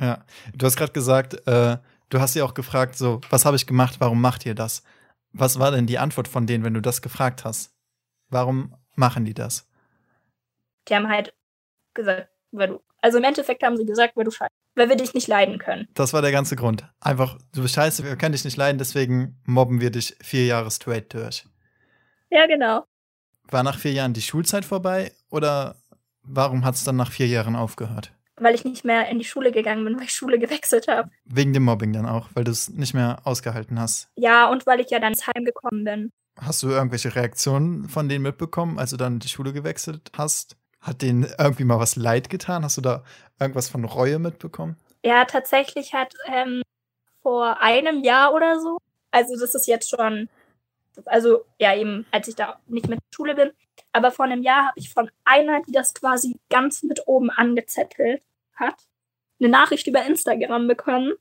Ja, 0.00 0.24
du 0.54 0.66
hast 0.66 0.76
gerade 0.76 0.92
gesagt, 0.92 1.34
äh, 1.46 1.76
du 2.08 2.20
hast 2.20 2.32
sie 2.32 2.42
auch 2.42 2.54
gefragt, 2.54 2.96
so, 2.96 3.20
was 3.30 3.44
habe 3.44 3.56
ich 3.56 3.66
gemacht, 3.66 3.96
warum 3.98 4.20
macht 4.20 4.46
ihr 4.46 4.54
das? 4.54 4.82
Was 5.32 5.58
war 5.58 5.70
denn 5.70 5.86
die 5.86 5.98
Antwort 5.98 6.28
von 6.28 6.46
denen, 6.46 6.64
wenn 6.64 6.74
du 6.74 6.82
das 6.82 7.02
gefragt 7.02 7.44
hast? 7.44 7.74
Warum 8.28 8.74
machen 8.94 9.24
die 9.24 9.34
das? 9.34 9.68
Die 10.88 10.94
haben 10.94 11.08
halt 11.08 11.34
gesagt, 11.94 12.28
weil 12.50 12.68
du, 12.68 12.82
also 13.00 13.18
im 13.18 13.24
Endeffekt 13.24 13.62
haben 13.62 13.76
sie 13.76 13.86
gesagt, 13.86 14.16
weil 14.16 14.24
du 14.24 14.30
scheiße 14.30 14.52
weil 14.74 14.88
wir 14.88 14.96
dich 14.96 15.14
nicht 15.14 15.28
leiden 15.28 15.58
können. 15.58 15.88
Das 15.94 16.12
war 16.12 16.22
der 16.22 16.32
ganze 16.32 16.56
Grund. 16.56 16.84
Einfach, 17.00 17.38
du 17.54 17.62
bist 17.62 17.74
scheiße, 17.74 18.04
wir 18.04 18.16
können 18.16 18.32
dich 18.32 18.44
nicht 18.44 18.56
leiden, 18.56 18.78
deswegen 18.78 19.40
mobben 19.44 19.80
wir 19.80 19.90
dich 19.90 20.16
vier 20.22 20.46
Jahre 20.46 20.70
straight 20.70 21.12
durch. 21.12 21.44
Ja, 22.30 22.46
genau. 22.46 22.86
War 23.50 23.62
nach 23.62 23.78
vier 23.78 23.92
Jahren 23.92 24.14
die 24.14 24.22
Schulzeit 24.22 24.64
vorbei 24.64 25.12
oder 25.30 25.76
warum 26.22 26.64
hat 26.64 26.74
es 26.74 26.84
dann 26.84 26.96
nach 26.96 27.12
vier 27.12 27.26
Jahren 27.26 27.56
aufgehört? 27.56 28.12
Weil 28.42 28.54
ich 28.54 28.64
nicht 28.64 28.84
mehr 28.84 29.08
in 29.08 29.18
die 29.18 29.24
Schule 29.24 29.52
gegangen 29.52 29.84
bin, 29.84 29.96
weil 29.96 30.04
ich 30.04 30.12
Schule 30.12 30.38
gewechselt 30.38 30.88
habe. 30.88 31.10
Wegen 31.24 31.52
dem 31.52 31.62
Mobbing 31.62 31.92
dann 31.92 32.06
auch, 32.06 32.28
weil 32.34 32.44
du 32.44 32.50
es 32.50 32.68
nicht 32.68 32.92
mehr 32.92 33.20
ausgehalten 33.24 33.78
hast. 33.78 34.08
Ja, 34.16 34.48
und 34.48 34.66
weil 34.66 34.80
ich 34.80 34.90
ja 34.90 34.98
dann 34.98 35.12
ins 35.12 35.26
Heim 35.26 35.44
gekommen 35.44 35.84
bin. 35.84 36.12
Hast 36.40 36.62
du 36.62 36.70
irgendwelche 36.70 37.14
Reaktionen 37.14 37.88
von 37.88 38.08
denen 38.08 38.22
mitbekommen, 38.22 38.78
als 38.78 38.90
du 38.90 38.96
dann 38.96 39.18
die 39.18 39.28
Schule 39.28 39.52
gewechselt 39.52 40.10
hast? 40.16 40.56
Hat 40.80 41.02
denen 41.02 41.26
irgendwie 41.38 41.64
mal 41.64 41.78
was 41.78 41.94
leid 41.94 42.30
getan? 42.30 42.64
Hast 42.64 42.78
du 42.78 42.80
da 42.80 43.04
irgendwas 43.38 43.68
von 43.68 43.84
Reue 43.84 44.18
mitbekommen? 44.18 44.76
Ja, 45.04 45.24
tatsächlich 45.24 45.94
hat 45.94 46.14
ähm, 46.26 46.62
vor 47.22 47.60
einem 47.60 48.02
Jahr 48.02 48.34
oder 48.34 48.60
so, 48.60 48.78
also 49.10 49.38
das 49.38 49.54
ist 49.54 49.66
jetzt 49.66 49.90
schon, 49.90 50.28
also 51.04 51.44
ja 51.58 51.76
eben, 51.76 52.06
als 52.10 52.28
ich 52.28 52.34
da 52.34 52.58
nicht 52.66 52.88
mit 52.88 52.98
Schule 53.14 53.34
bin, 53.34 53.50
aber 53.92 54.10
vor 54.10 54.24
einem 54.24 54.42
Jahr 54.42 54.68
habe 54.68 54.78
ich 54.78 54.90
von 54.90 55.10
einer, 55.24 55.62
die 55.62 55.72
das 55.72 55.94
quasi 55.94 56.38
ganz 56.50 56.82
mit 56.82 57.06
oben 57.06 57.30
angezettelt 57.30 58.22
hat, 58.54 58.86
eine 59.40 59.48
Nachricht 59.48 59.86
über 59.86 60.04
Instagram 60.04 60.68
bekommen, 60.68 61.14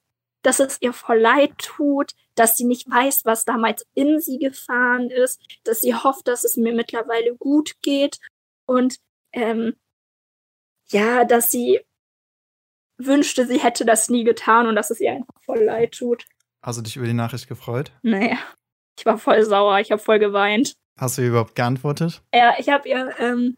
dass 0.44 0.60
es 0.60 0.78
ihr 0.82 0.94
voll 0.94 1.20
leid 1.20 1.58
tut, 1.58 2.12
dass 2.36 2.58
sie 2.58 2.66
nicht 2.66 2.90
weiß, 2.90 3.26
was 3.26 3.46
damals 3.46 3.86
in 3.94 4.20
sie 4.20 4.40
gefahren 4.40 5.10
ist, 5.10 5.42
dass 5.64 5.82
sie 5.82 5.94
hofft, 5.94 6.28
dass 6.28 6.44
es 6.44 6.58
mir 6.58 6.74
mittlerweile 6.74 7.36
gut 7.36 7.76
geht 7.82 8.20
und 8.66 8.98
ähm, 9.34 9.76
ja, 10.88 11.26
dass 11.26 11.52
sie 11.52 11.82
wünschte, 12.98 13.46
sie 13.48 13.60
hätte 13.60 13.86
das 13.86 14.10
nie 14.10 14.24
getan 14.24 14.68
und 14.68 14.76
dass 14.76 14.92
es 14.92 15.00
ihr 15.00 15.12
einfach 15.12 15.42
voll 15.44 15.64
leid 15.64 15.94
tut. 15.94 16.26
Hast 16.62 16.78
du 16.78 16.84
dich 16.84 16.96
über 16.96 17.06
die 17.06 17.14
Nachricht 17.14 17.48
gefreut? 17.48 17.92
Naja, 18.02 18.38
ich 18.98 19.06
war 19.06 19.18
voll 19.18 19.44
sauer, 19.44 19.80
ich 19.80 19.92
habe 19.92 20.02
voll 20.02 20.20
geweint. 20.20 20.74
Hast 21.00 21.18
du 21.18 21.24
ihr 21.24 21.30
überhaupt 21.30 21.56
geantwortet? 21.56 22.22
Ja, 22.34 22.56
ich 22.60 22.70
habe 22.70 22.88
ihr, 22.88 23.16
ähm, 23.20 23.58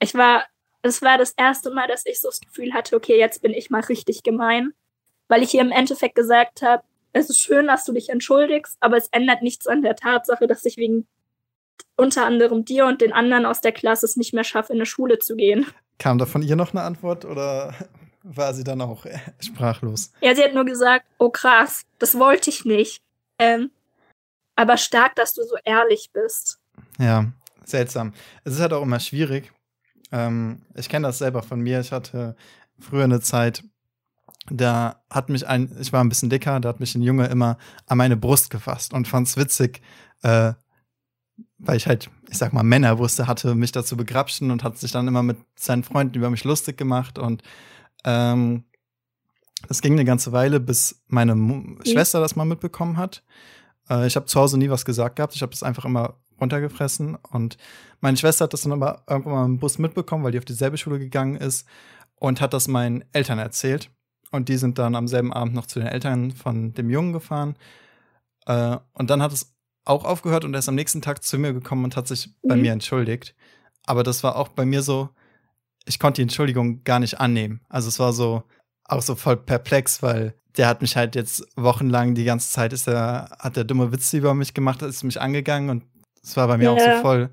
ich 0.00 0.14
war, 0.14 0.46
es 0.82 1.00
war 1.00 1.16
das 1.16 1.32
erste 1.36 1.70
Mal, 1.70 1.86
dass 1.86 2.06
ich 2.06 2.20
so 2.20 2.28
das 2.28 2.40
Gefühl 2.40 2.74
hatte, 2.74 2.96
okay, 2.96 3.18
jetzt 3.18 3.42
bin 3.42 3.52
ich 3.52 3.70
mal 3.70 3.80
richtig 3.82 4.22
gemein. 4.22 4.72
Weil 5.28 5.42
ich 5.42 5.54
ihr 5.54 5.60
im 5.60 5.70
Endeffekt 5.70 6.16
gesagt 6.16 6.62
habe, 6.62 6.82
es 7.12 7.30
ist 7.30 7.40
schön, 7.40 7.66
dass 7.68 7.84
du 7.84 7.92
dich 7.92 8.08
entschuldigst, 8.08 8.76
aber 8.80 8.96
es 8.96 9.08
ändert 9.08 9.42
nichts 9.42 9.66
an 9.66 9.82
der 9.82 9.96
Tatsache, 9.96 10.46
dass 10.46 10.64
ich 10.64 10.76
wegen 10.76 11.06
unter 11.96 12.26
anderem 12.26 12.64
dir 12.64 12.86
und 12.86 13.00
den 13.00 13.12
anderen 13.12 13.46
aus 13.46 13.60
der 13.60 13.72
Klasse 13.72 14.06
es 14.06 14.16
nicht 14.16 14.34
mehr 14.34 14.44
schaffe, 14.44 14.72
in 14.72 14.78
eine 14.78 14.86
Schule 14.86 15.18
zu 15.18 15.36
gehen. 15.36 15.66
Kam 15.98 16.18
da 16.18 16.26
von 16.26 16.42
ihr 16.42 16.56
noch 16.56 16.72
eine 16.72 16.82
Antwort 16.82 17.24
oder 17.24 17.74
war 18.22 18.54
sie 18.54 18.64
dann 18.64 18.80
auch 18.80 19.06
sprachlos? 19.40 20.12
Ja, 20.20 20.34
sie 20.34 20.42
hat 20.42 20.54
nur 20.54 20.64
gesagt, 20.64 21.06
oh 21.18 21.30
krass, 21.30 21.82
das 21.98 22.18
wollte 22.18 22.50
ich 22.50 22.64
nicht. 22.64 23.02
Ähm, 23.38 23.70
aber 24.56 24.76
stark, 24.76 25.14
dass 25.16 25.34
du 25.34 25.42
so 25.44 25.56
ehrlich 25.64 26.10
bist. 26.12 26.58
Ja, 26.98 27.26
seltsam. 27.64 28.12
Es 28.44 28.54
ist 28.54 28.60
halt 28.60 28.72
auch 28.72 28.82
immer 28.82 29.00
schwierig. 29.00 29.52
Ähm, 30.12 30.62
ich 30.74 30.88
kenne 30.88 31.08
das 31.08 31.18
selber 31.18 31.42
von 31.42 31.60
mir. 31.60 31.80
Ich 31.80 31.90
hatte 31.90 32.36
früher 32.78 33.04
eine 33.04 33.20
Zeit, 33.20 33.64
da 34.50 35.02
hat 35.10 35.28
mich 35.28 35.46
ein, 35.46 35.74
ich 35.80 35.92
war 35.92 36.02
ein 36.02 36.08
bisschen 36.08 36.30
dicker, 36.30 36.60
da 36.60 36.68
hat 36.68 36.80
mich 36.80 36.94
ein 36.94 37.02
Junge 37.02 37.26
immer 37.26 37.58
an 37.86 37.98
meine 37.98 38.16
Brust 38.16 38.50
gefasst 38.50 38.92
und 38.92 39.08
fand 39.08 39.28
es 39.28 39.36
witzig, 39.36 39.80
äh, 40.22 40.52
weil 41.58 41.76
ich 41.76 41.86
halt, 41.86 42.10
ich 42.28 42.38
sag 42.38 42.52
mal, 42.52 42.62
Männer 42.62 42.98
wusste, 42.98 43.26
hatte 43.26 43.54
mich 43.54 43.72
dazu 43.72 43.96
begrapschen 43.96 44.50
und 44.50 44.64
hat 44.64 44.78
sich 44.78 44.90
dann 44.90 45.08
immer 45.08 45.22
mit 45.22 45.38
seinen 45.54 45.84
Freunden 45.84 46.16
über 46.16 46.28
mich 46.30 46.44
lustig 46.44 46.76
gemacht 46.76 47.18
und 47.18 47.42
ähm, 48.04 48.64
das 49.68 49.80
ging 49.80 49.92
eine 49.92 50.04
ganze 50.04 50.32
Weile, 50.32 50.58
bis 50.58 51.02
meine 51.06 51.34
ja. 51.34 51.92
Schwester 51.92 52.20
das 52.20 52.34
mal 52.34 52.44
mitbekommen 52.44 52.96
hat. 52.96 53.22
Äh, 53.88 54.08
ich 54.08 54.16
habe 54.16 54.26
zu 54.26 54.40
Hause 54.40 54.58
nie 54.58 54.70
was 54.70 54.84
gesagt 54.84 55.16
gehabt, 55.16 55.36
ich 55.36 55.42
habe 55.42 55.50
das 55.50 55.62
einfach 55.62 55.84
immer 55.84 56.20
runtergefressen 56.42 57.16
und 57.16 57.56
meine 58.00 58.16
Schwester 58.16 58.44
hat 58.44 58.52
das 58.52 58.62
dann 58.62 58.72
aber 58.72 59.04
irgendwann 59.08 59.32
mal 59.32 59.44
im 59.46 59.58
Bus 59.58 59.78
mitbekommen, 59.78 60.24
weil 60.24 60.32
die 60.32 60.38
auf 60.38 60.44
dieselbe 60.44 60.76
Schule 60.76 60.98
gegangen 60.98 61.36
ist 61.36 61.66
und 62.16 62.40
hat 62.40 62.52
das 62.52 62.68
meinen 62.68 63.04
Eltern 63.12 63.38
erzählt. 63.38 63.90
Und 64.30 64.48
die 64.48 64.56
sind 64.56 64.78
dann 64.78 64.94
am 64.94 65.08
selben 65.08 65.32
Abend 65.32 65.54
noch 65.54 65.66
zu 65.66 65.78
den 65.78 65.88
Eltern 65.88 66.32
von 66.32 66.72
dem 66.72 66.90
Jungen 66.90 67.12
gefahren. 67.12 67.54
Äh, 68.46 68.76
und 68.94 69.10
dann 69.10 69.22
hat 69.22 69.32
es 69.32 69.54
auch 69.84 70.04
aufgehört 70.04 70.44
und 70.44 70.54
er 70.54 70.60
ist 70.60 70.68
am 70.68 70.74
nächsten 70.74 71.02
Tag 71.02 71.22
zu 71.22 71.38
mir 71.38 71.52
gekommen 71.52 71.84
und 71.84 71.96
hat 71.96 72.08
sich 72.08 72.28
mhm. 72.28 72.48
bei 72.48 72.56
mir 72.56 72.72
entschuldigt. 72.72 73.34
Aber 73.86 74.02
das 74.02 74.22
war 74.22 74.36
auch 74.36 74.48
bei 74.48 74.64
mir 74.64 74.82
so, 74.82 75.10
ich 75.84 75.98
konnte 75.98 76.16
die 76.16 76.22
Entschuldigung 76.22 76.84
gar 76.84 76.98
nicht 76.98 77.20
annehmen. 77.20 77.60
Also 77.68 77.88
es 77.88 77.98
war 77.98 78.12
so, 78.12 78.42
auch 78.84 79.02
so 79.02 79.14
voll 79.14 79.36
perplex, 79.36 80.02
weil 80.02 80.34
der 80.56 80.68
hat 80.68 80.82
mich 80.82 80.96
halt 80.96 81.14
jetzt 81.14 81.46
wochenlang 81.56 82.14
die 82.14 82.24
ganze 82.24 82.50
Zeit 82.50 82.72
ist 82.72 82.86
er, 82.86 83.36
hat 83.38 83.56
der 83.56 83.64
dumme 83.64 83.92
Witze 83.92 84.18
über 84.18 84.34
mich 84.34 84.54
gemacht, 84.54 84.82
ist 84.82 85.02
mich 85.02 85.20
angegangen 85.20 85.70
und 85.70 85.84
es 86.22 86.36
war 86.36 86.46
bei 86.48 86.56
mir 86.58 86.64
ja. 86.64 86.72
auch 86.72 86.78
so 86.78 87.02
voll. 87.02 87.30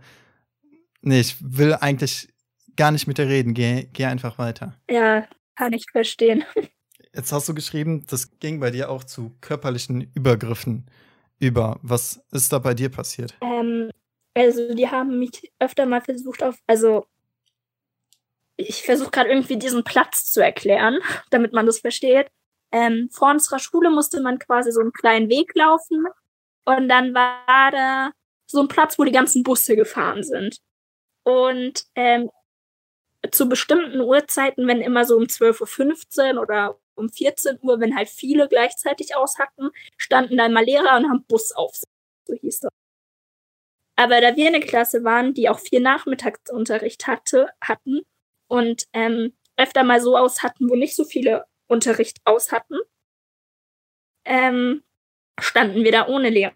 Nee, 1.01 1.19
ich 1.21 1.37
will 1.39 1.73
eigentlich 1.73 2.29
gar 2.75 2.91
nicht 2.91 3.07
mit 3.07 3.17
dir 3.17 3.27
reden, 3.27 3.53
geh, 3.53 3.87
geh 3.93 4.05
einfach 4.05 4.37
weiter. 4.37 4.73
Ja, 4.89 5.27
kann 5.55 5.73
ich 5.73 5.85
verstehen. 5.91 6.43
Jetzt 7.13 7.31
hast 7.31 7.49
du 7.49 7.53
geschrieben, 7.53 8.05
das 8.07 8.39
ging 8.39 8.59
bei 8.59 8.71
dir 8.71 8.89
auch 8.89 9.03
zu 9.03 9.35
körperlichen 9.41 10.11
Übergriffen 10.13 10.85
über. 11.39 11.79
Was 11.81 12.23
ist 12.31 12.53
da 12.53 12.59
bei 12.59 12.73
dir 12.73 12.89
passiert? 12.89 13.35
Ähm, 13.41 13.89
also, 14.35 14.73
die 14.73 14.89
haben 14.89 15.19
mich 15.19 15.51
öfter 15.59 15.85
mal 15.85 16.01
versucht 16.01 16.43
auf, 16.43 16.55
also 16.67 17.07
ich 18.55 18.83
versuche 18.83 19.11
gerade 19.11 19.29
irgendwie 19.29 19.57
diesen 19.57 19.83
Platz 19.83 20.25
zu 20.25 20.43
erklären, 20.43 20.99
damit 21.31 21.53
man 21.53 21.65
das 21.65 21.79
versteht. 21.79 22.27
Ähm, 22.71 23.09
vor 23.11 23.31
unserer 23.31 23.59
Schule 23.59 23.89
musste 23.89 24.21
man 24.21 24.37
quasi 24.37 24.71
so 24.71 24.81
einen 24.81 24.93
kleinen 24.93 25.29
Weg 25.29 25.55
laufen 25.55 26.05
und 26.65 26.87
dann 26.87 27.15
war 27.15 27.71
da 27.71 28.11
so 28.49 28.61
ein 28.61 28.67
Platz, 28.67 28.97
wo 28.97 29.03
die 29.03 29.11
ganzen 29.11 29.43
Busse 29.43 29.75
gefahren 29.75 30.23
sind. 30.23 30.57
Und 31.23 31.85
ähm, 31.95 32.29
zu 33.31 33.47
bestimmten 33.47 34.01
Uhrzeiten, 34.01 34.67
wenn 34.67 34.81
immer 34.81 35.05
so 35.05 35.15
um 35.15 35.23
12.15 35.23 36.35
Uhr 36.35 36.41
oder 36.41 36.79
um 36.95 37.09
14 37.09 37.59
Uhr, 37.61 37.79
wenn 37.79 37.95
halt 37.95 38.09
viele 38.09 38.47
gleichzeitig 38.47 39.15
aushackten, 39.15 39.69
standen 39.97 40.37
da 40.37 40.47
immer 40.47 40.63
Lehrer 40.63 40.97
und 40.97 41.09
haben 41.09 41.25
Bus 41.27 41.51
auf. 41.51 41.75
So 42.25 42.33
hieß 42.33 42.61
das. 42.61 42.71
Aber 43.95 44.21
da 44.21 44.35
wir 44.35 44.47
eine 44.47 44.61
Klasse 44.61 45.03
waren, 45.03 45.33
die 45.33 45.49
auch 45.49 45.59
vier 45.59 45.81
Nachmittagsunterricht 45.81 47.05
hatte, 47.05 47.49
hatten 47.61 48.01
und 48.47 48.85
ähm, 48.93 49.33
öfter 49.57 49.83
mal 49.83 50.01
so 50.01 50.17
aus 50.17 50.41
hatten, 50.41 50.69
wo 50.69 50.75
nicht 50.75 50.95
so 50.95 51.03
viele 51.03 51.45
Unterricht 51.67 52.19
aus 52.23 52.51
hatten, 52.51 52.77
ähm, 54.25 54.83
standen 55.39 55.83
wir 55.83 55.91
da 55.91 56.07
ohne 56.07 56.29
Lehrer 56.29 56.53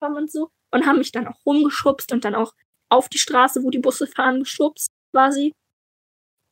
und 0.00 0.30
so 0.30 0.50
und 0.76 0.86
haben 0.86 0.98
mich 0.98 1.12
dann 1.12 1.26
auch 1.26 1.44
rumgeschubst 1.44 2.12
und 2.12 2.24
dann 2.24 2.34
auch 2.34 2.54
auf 2.88 3.08
die 3.08 3.18
Straße, 3.18 3.64
wo 3.64 3.70
die 3.70 3.78
Busse 3.78 4.06
fahren, 4.06 4.40
geschubst 4.40 4.90
quasi. 5.12 5.52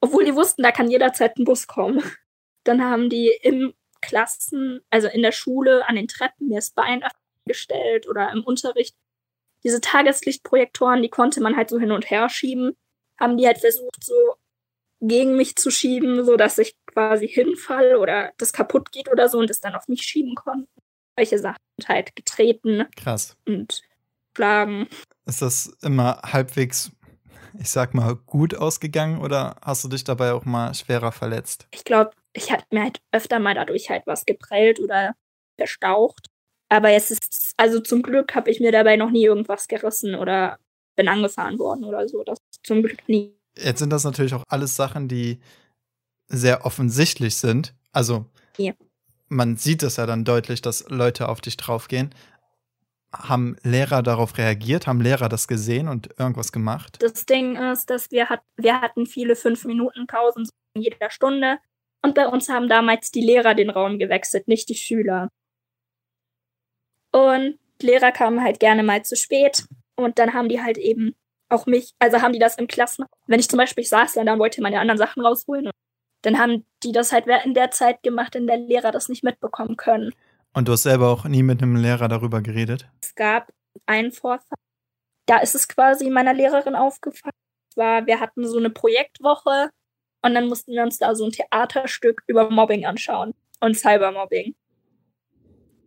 Obwohl 0.00 0.24
die 0.24 0.34
wussten, 0.34 0.62
da 0.62 0.72
kann 0.72 0.90
jederzeit 0.90 1.38
ein 1.38 1.44
Bus 1.44 1.66
kommen. 1.66 2.02
Dann 2.64 2.82
haben 2.82 3.10
die 3.10 3.30
im 3.42 3.74
Klassen, 4.00 4.80
also 4.88 5.06
in 5.08 5.20
der 5.20 5.32
Schule, 5.32 5.86
an 5.86 5.96
den 5.96 6.08
Treppen 6.08 6.48
mir 6.48 6.56
das 6.56 6.70
Bein 6.70 7.04
gestellt 7.44 8.08
oder 8.08 8.32
im 8.32 8.42
Unterricht. 8.42 8.96
Diese 9.64 9.82
Tageslichtprojektoren, 9.82 11.02
die 11.02 11.10
konnte 11.10 11.42
man 11.42 11.56
halt 11.56 11.68
so 11.68 11.78
hin 11.78 11.92
und 11.92 12.10
her 12.10 12.30
schieben. 12.30 12.74
Haben 13.20 13.36
die 13.36 13.46
halt 13.46 13.58
versucht, 13.58 14.02
so 14.02 14.14
gegen 15.00 15.36
mich 15.36 15.56
zu 15.56 15.70
schieben, 15.70 16.24
so 16.24 16.36
dass 16.36 16.56
ich 16.56 16.74
quasi 16.86 17.28
hinfall 17.28 17.96
oder 17.96 18.32
das 18.38 18.54
kaputt 18.54 18.92
geht 18.92 19.10
oder 19.10 19.28
so 19.28 19.38
und 19.38 19.50
es 19.50 19.60
dann 19.60 19.74
auf 19.74 19.88
mich 19.88 20.02
schieben 20.02 20.34
konnten. 20.34 20.68
Solche 21.18 21.38
Sachen 21.38 21.58
halt 21.86 22.16
getreten. 22.16 22.86
Krass. 22.96 23.36
Und 23.46 23.82
schlagen. 24.36 24.88
Ist 25.26 25.42
das 25.42 25.66
immer 25.82 26.20
halbwegs 26.22 26.92
ich 27.58 27.70
sag 27.70 27.94
mal, 27.94 28.16
gut 28.16 28.54
ausgegangen 28.54 29.20
oder 29.20 29.56
hast 29.62 29.84
du 29.84 29.88
dich 29.88 30.04
dabei 30.04 30.32
auch 30.32 30.44
mal 30.44 30.74
schwerer 30.74 31.12
verletzt? 31.12 31.66
Ich 31.70 31.84
glaube, 31.84 32.10
ich 32.32 32.50
hatte 32.50 32.64
mir 32.70 32.82
halt 32.82 33.00
öfter 33.12 33.38
mal 33.38 33.54
dadurch 33.54 33.90
halt 33.90 34.02
was 34.06 34.24
geprellt 34.24 34.80
oder 34.80 35.14
verstaucht. 35.56 36.28
Aber 36.68 36.90
es 36.90 37.10
ist, 37.10 37.52
also 37.56 37.80
zum 37.80 38.02
Glück 38.02 38.34
habe 38.34 38.50
ich 38.50 38.60
mir 38.60 38.72
dabei 38.72 38.96
noch 38.96 39.10
nie 39.10 39.24
irgendwas 39.24 39.68
gerissen 39.68 40.14
oder 40.14 40.58
bin 40.96 41.08
angefahren 41.08 41.58
worden 41.58 41.84
oder 41.84 42.08
so. 42.08 42.24
Das 42.24 42.38
zum 42.62 42.82
Glück 42.82 43.08
nie. 43.08 43.36
Jetzt 43.56 43.78
sind 43.78 43.90
das 43.90 44.04
natürlich 44.04 44.34
auch 44.34 44.44
alles 44.48 44.74
Sachen, 44.74 45.06
die 45.06 45.40
sehr 46.26 46.64
offensichtlich 46.64 47.36
sind. 47.36 47.74
Also 47.92 48.26
ja. 48.56 48.72
man 49.28 49.56
sieht 49.56 49.82
es 49.82 49.96
ja 49.96 50.06
dann 50.06 50.24
deutlich, 50.24 50.62
dass 50.62 50.88
Leute 50.88 51.28
auf 51.28 51.40
dich 51.40 51.56
draufgehen. 51.56 52.12
Haben 53.28 53.56
Lehrer 53.62 54.02
darauf 54.02 54.36
reagiert? 54.38 54.86
Haben 54.86 55.00
Lehrer 55.00 55.28
das 55.28 55.48
gesehen 55.48 55.88
und 55.88 56.10
irgendwas 56.18 56.52
gemacht? 56.52 56.98
Das 57.00 57.26
Ding 57.26 57.56
ist, 57.56 57.90
dass 57.90 58.10
wir, 58.10 58.28
hat, 58.28 58.42
wir 58.56 58.80
hatten 58.80 59.06
viele 59.06 59.36
Fünf-Minuten-Pausen 59.36 60.48
in 60.74 60.82
jeder 60.82 61.10
Stunde. 61.10 61.58
Und 62.02 62.14
bei 62.14 62.28
uns 62.28 62.48
haben 62.48 62.68
damals 62.68 63.10
die 63.10 63.22
Lehrer 63.22 63.54
den 63.54 63.70
Raum 63.70 63.98
gewechselt, 63.98 64.48
nicht 64.48 64.68
die 64.68 64.74
Schüler. 64.74 65.28
Und 67.12 67.58
Lehrer 67.80 68.12
kamen 68.12 68.42
halt 68.42 68.60
gerne 68.60 68.82
mal 68.82 69.04
zu 69.04 69.16
spät. 69.16 69.64
Und 69.96 70.18
dann 70.18 70.34
haben 70.34 70.48
die 70.48 70.60
halt 70.60 70.78
eben 70.78 71.14
auch 71.48 71.66
mich, 71.66 71.94
also 71.98 72.20
haben 72.20 72.32
die 72.32 72.38
das 72.38 72.56
im 72.56 72.66
Klassen, 72.66 73.04
wenn 73.26 73.40
ich 73.40 73.48
zum 73.48 73.58
Beispiel 73.58 73.84
saß, 73.84 74.14
dann 74.14 74.38
wollte 74.38 74.60
man 74.60 74.72
ja 74.72 74.80
anderen 74.80 74.98
Sachen 74.98 75.24
rausholen. 75.24 75.70
Dann 76.22 76.38
haben 76.38 76.66
die 76.82 76.92
das 76.92 77.12
halt 77.12 77.26
in 77.44 77.54
der 77.54 77.70
Zeit 77.70 78.02
gemacht, 78.02 78.34
in 78.34 78.46
der 78.46 78.56
Lehrer 78.56 78.90
das 78.90 79.08
nicht 79.08 79.22
mitbekommen 79.22 79.76
können. 79.76 80.12
Und 80.54 80.68
du 80.68 80.72
hast 80.72 80.84
selber 80.84 81.10
auch 81.10 81.24
nie 81.24 81.42
mit 81.42 81.62
einem 81.62 81.76
Lehrer 81.76 82.06
darüber 82.08 82.40
geredet? 82.40 82.88
Es 83.02 83.14
gab 83.16 83.52
einen 83.86 84.12
Vorfall. 84.12 84.56
Da 85.26 85.38
ist 85.38 85.54
es 85.54 85.66
quasi 85.66 86.10
meiner 86.10 86.32
Lehrerin 86.32 86.76
aufgefallen. 86.76 87.34
War, 87.74 88.06
wir 88.06 88.20
hatten 88.20 88.46
so 88.46 88.58
eine 88.58 88.70
Projektwoche 88.70 89.70
und 90.22 90.34
dann 90.34 90.46
mussten 90.46 90.72
wir 90.72 90.84
uns 90.84 90.98
da 90.98 91.16
so 91.16 91.24
ein 91.24 91.32
Theaterstück 91.32 92.22
über 92.28 92.50
Mobbing 92.50 92.86
anschauen 92.86 93.34
und 93.60 93.76
Cybermobbing. 93.76 94.54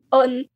Und 0.10 0.50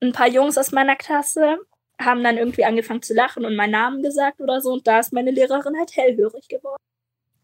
ein 0.00 0.12
paar 0.12 0.28
Jungs 0.28 0.56
aus 0.56 0.72
meiner 0.72 0.96
Klasse 0.96 1.58
haben 2.00 2.24
dann 2.24 2.38
irgendwie 2.38 2.64
angefangen 2.64 3.02
zu 3.02 3.12
lachen 3.12 3.44
und 3.44 3.54
meinen 3.54 3.72
Namen 3.72 4.02
gesagt 4.02 4.40
oder 4.40 4.62
so 4.62 4.72
und 4.72 4.86
da 4.86 5.00
ist 5.00 5.12
meine 5.12 5.30
Lehrerin 5.30 5.76
halt 5.76 5.94
hellhörig 5.94 6.48
geworden. 6.48 6.82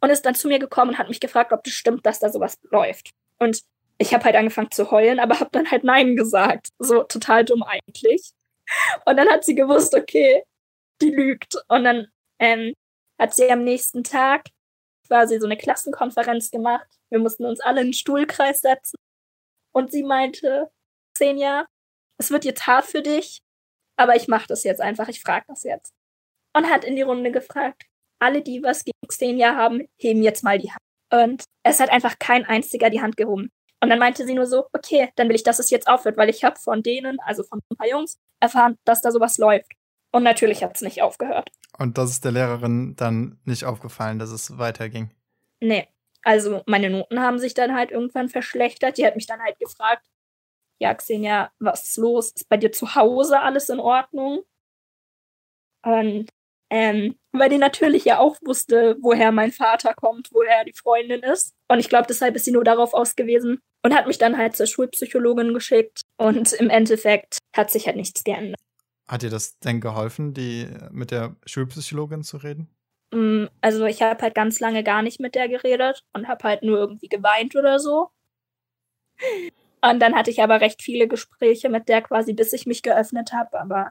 Und 0.00 0.10
ist 0.10 0.24
dann 0.24 0.34
zu 0.34 0.48
mir 0.48 0.58
gekommen 0.58 0.92
und 0.92 0.98
hat 0.98 1.08
mich 1.08 1.20
gefragt, 1.20 1.52
ob 1.52 1.64
das 1.64 1.74
stimmt, 1.74 2.06
dass 2.06 2.18
da 2.18 2.30
sowas 2.30 2.58
läuft. 2.70 3.10
Und 3.38 3.62
ich 3.98 4.12
habe 4.12 4.24
halt 4.24 4.36
angefangen 4.36 4.70
zu 4.70 4.90
heulen, 4.90 5.20
aber 5.20 5.40
habe 5.40 5.50
dann 5.52 5.70
halt 5.70 5.84
Nein 5.84 6.16
gesagt. 6.16 6.68
So 6.78 7.02
total 7.04 7.44
dumm 7.44 7.62
eigentlich. 7.62 8.32
Und 9.04 9.16
dann 9.16 9.28
hat 9.28 9.44
sie 9.44 9.54
gewusst, 9.54 9.94
okay, 9.94 10.44
die 11.00 11.10
lügt. 11.10 11.56
Und 11.68 11.84
dann 11.84 12.08
ähm, 12.38 12.74
hat 13.20 13.34
sie 13.34 13.50
am 13.50 13.62
nächsten 13.64 14.04
Tag 14.04 14.46
quasi 15.06 15.38
so 15.38 15.46
eine 15.46 15.56
Klassenkonferenz 15.56 16.50
gemacht. 16.50 16.88
Wir 17.10 17.18
mussten 17.18 17.44
uns 17.44 17.60
alle 17.60 17.80
in 17.80 17.88
den 17.88 17.92
Stuhlkreis 17.92 18.60
setzen. 18.60 18.96
Und 19.72 19.92
sie 19.92 20.02
meinte, 20.02 20.70
Xenia, 21.14 21.66
es 22.18 22.30
wird 22.30 22.44
jetzt 22.44 22.66
hart 22.66 22.84
für 22.84 23.02
dich, 23.02 23.40
aber 23.96 24.16
ich 24.16 24.28
mache 24.28 24.46
das 24.46 24.64
jetzt 24.64 24.80
einfach, 24.80 25.08
ich 25.08 25.20
frage 25.20 25.44
das 25.48 25.62
jetzt. 25.64 25.92
Und 26.56 26.70
hat 26.70 26.84
in 26.84 26.96
die 26.96 27.02
Runde 27.02 27.32
gefragt, 27.32 27.84
alle, 28.20 28.42
die 28.42 28.62
was 28.62 28.84
gegen 28.84 28.96
Xenia 29.08 29.56
haben, 29.56 29.86
heben 29.98 30.22
jetzt 30.22 30.44
mal 30.44 30.58
die 30.58 30.70
Hand. 30.70 30.80
Und 31.12 31.44
es 31.64 31.80
hat 31.80 31.90
einfach 31.90 32.18
kein 32.18 32.44
einziger 32.44 32.90
die 32.90 33.00
Hand 33.00 33.16
gehoben. 33.16 33.50
Und 33.84 33.90
dann 33.90 33.98
meinte 33.98 34.24
sie 34.24 34.32
nur 34.32 34.46
so, 34.46 34.64
okay, 34.72 35.10
dann 35.14 35.28
will 35.28 35.36
ich, 35.36 35.42
dass 35.42 35.58
es 35.58 35.68
jetzt 35.68 35.88
aufhört, 35.88 36.16
weil 36.16 36.30
ich 36.30 36.42
habe 36.42 36.58
von 36.58 36.82
denen, 36.82 37.20
also 37.20 37.42
von 37.42 37.60
ein 37.70 37.76
paar 37.76 37.86
Jungs, 37.86 38.18
erfahren, 38.40 38.78
dass 38.86 39.02
da 39.02 39.10
sowas 39.10 39.36
läuft. 39.36 39.72
Und 40.10 40.22
natürlich 40.22 40.64
hat 40.64 40.74
es 40.74 40.80
nicht 40.80 41.02
aufgehört. 41.02 41.50
Und 41.76 41.98
das 41.98 42.08
ist 42.08 42.24
der 42.24 42.32
Lehrerin 42.32 42.96
dann 42.96 43.38
nicht 43.44 43.66
aufgefallen, 43.66 44.18
dass 44.18 44.30
es 44.30 44.56
weiterging? 44.56 45.10
Nee. 45.60 45.86
Also 46.22 46.62
meine 46.64 46.88
Noten 46.88 47.20
haben 47.20 47.38
sich 47.38 47.52
dann 47.52 47.76
halt 47.76 47.90
irgendwann 47.90 48.30
verschlechtert. 48.30 48.96
Die 48.96 49.04
hat 49.04 49.16
mich 49.16 49.26
dann 49.26 49.42
halt 49.42 49.58
gefragt, 49.58 50.06
ja, 50.78 50.94
Xenia, 50.94 51.52
was 51.58 51.90
ist 51.90 51.98
los? 51.98 52.32
Ist 52.32 52.48
bei 52.48 52.56
dir 52.56 52.72
zu 52.72 52.94
Hause 52.94 53.40
alles 53.40 53.68
in 53.68 53.80
Ordnung? 53.80 54.44
Und 55.82 56.30
ähm, 56.70 57.18
weil 57.32 57.50
die 57.50 57.58
natürlich 57.58 58.06
ja 58.06 58.18
auch 58.18 58.38
wusste, 58.40 58.96
woher 59.02 59.30
mein 59.30 59.52
Vater 59.52 59.92
kommt, 59.92 60.30
woher 60.32 60.64
die 60.64 60.72
Freundin 60.72 61.22
ist. 61.22 61.54
Und 61.68 61.80
ich 61.80 61.90
glaube, 61.90 62.06
deshalb 62.08 62.34
ist 62.34 62.46
sie 62.46 62.52
nur 62.52 62.64
darauf 62.64 62.94
ausgewiesen 62.94 63.60
und 63.84 63.94
hat 63.94 64.06
mich 64.06 64.18
dann 64.18 64.38
halt 64.38 64.56
zur 64.56 64.66
Schulpsychologin 64.66 65.52
geschickt. 65.52 66.00
Und 66.16 66.52
im 66.54 66.70
Endeffekt 66.70 67.38
hat 67.54 67.70
sich 67.70 67.86
halt 67.86 67.96
nichts 67.96 68.24
geändert. 68.24 68.60
Hat 69.06 69.22
dir 69.22 69.30
das 69.30 69.58
denn 69.58 69.80
geholfen, 69.80 70.32
die 70.32 70.66
mit 70.90 71.10
der 71.10 71.36
Schulpsychologin 71.44 72.22
zu 72.22 72.38
reden? 72.38 72.68
Mm, 73.12 73.44
also 73.60 73.84
ich 73.84 74.00
habe 74.00 74.22
halt 74.22 74.34
ganz 74.34 74.58
lange 74.58 74.82
gar 74.82 75.02
nicht 75.02 75.20
mit 75.20 75.34
der 75.34 75.48
geredet 75.48 76.02
und 76.14 76.28
habe 76.28 76.44
halt 76.44 76.62
nur 76.62 76.78
irgendwie 76.78 77.08
geweint 77.08 77.54
oder 77.54 77.78
so. 77.78 78.08
Und 79.82 80.00
dann 80.00 80.14
hatte 80.14 80.30
ich 80.30 80.42
aber 80.42 80.62
recht 80.62 80.82
viele 80.82 81.06
Gespräche 81.06 81.68
mit 81.68 81.90
der 81.90 82.00
quasi, 82.00 82.32
bis 82.32 82.54
ich 82.54 82.64
mich 82.64 82.82
geöffnet 82.82 83.34
habe. 83.34 83.60
Aber 83.60 83.90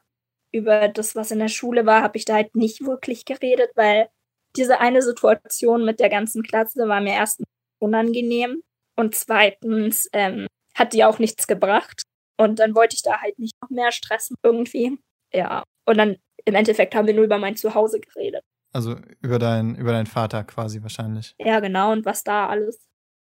über 0.52 0.88
das, 0.88 1.16
was 1.16 1.30
in 1.30 1.38
der 1.38 1.50
Schule 1.50 1.86
war, 1.86 2.02
habe 2.02 2.18
ich 2.18 2.26
da 2.26 2.34
halt 2.34 2.56
nicht 2.56 2.84
wirklich 2.84 3.26
geredet, 3.26 3.70
weil 3.76 4.10
diese 4.56 4.80
eine 4.80 5.04
Situation 5.04 5.86
mit 5.86 6.00
der 6.00 6.10
ganzen 6.10 6.42
Klasse 6.42 6.88
war 6.88 7.00
mir 7.00 7.14
erstens 7.14 7.46
unangenehm 7.78 8.64
und 8.96 9.16
zweitens 9.16 10.08
ähm, 10.14 10.48
hat 10.76 10.94
die 10.94 11.04
auch 11.04 11.20
nichts 11.20 11.48
gebracht. 11.48 12.04
Und 12.38 12.60
dann 12.60 12.76
wollte 12.76 12.96
ich 12.96 13.04
da 13.04 13.22
halt 13.22 13.38
nicht 13.38 13.56
noch 13.62 13.70
mehr 13.70 13.92
stressen 13.92 14.36
irgendwie. 14.44 14.98
Ja. 15.34 15.64
Und 15.86 15.98
dann 15.98 16.18
im 16.46 16.56
Endeffekt 16.56 16.96
haben 16.96 17.08
wir 17.08 17.14
nur 17.14 17.26
über 17.26 17.38
mein 17.38 17.56
Zuhause 17.56 18.00
geredet. 18.00 18.44
Also 18.74 18.96
über, 19.22 19.38
dein, 19.38 19.76
über 19.76 19.92
deinen 19.92 20.08
Vater 20.08 20.44
quasi 20.44 20.82
wahrscheinlich. 20.82 21.36
Ja, 21.40 21.60
genau. 21.60 21.92
Und 21.92 22.06
was 22.06 22.24
da 22.24 22.48
alles 22.48 22.80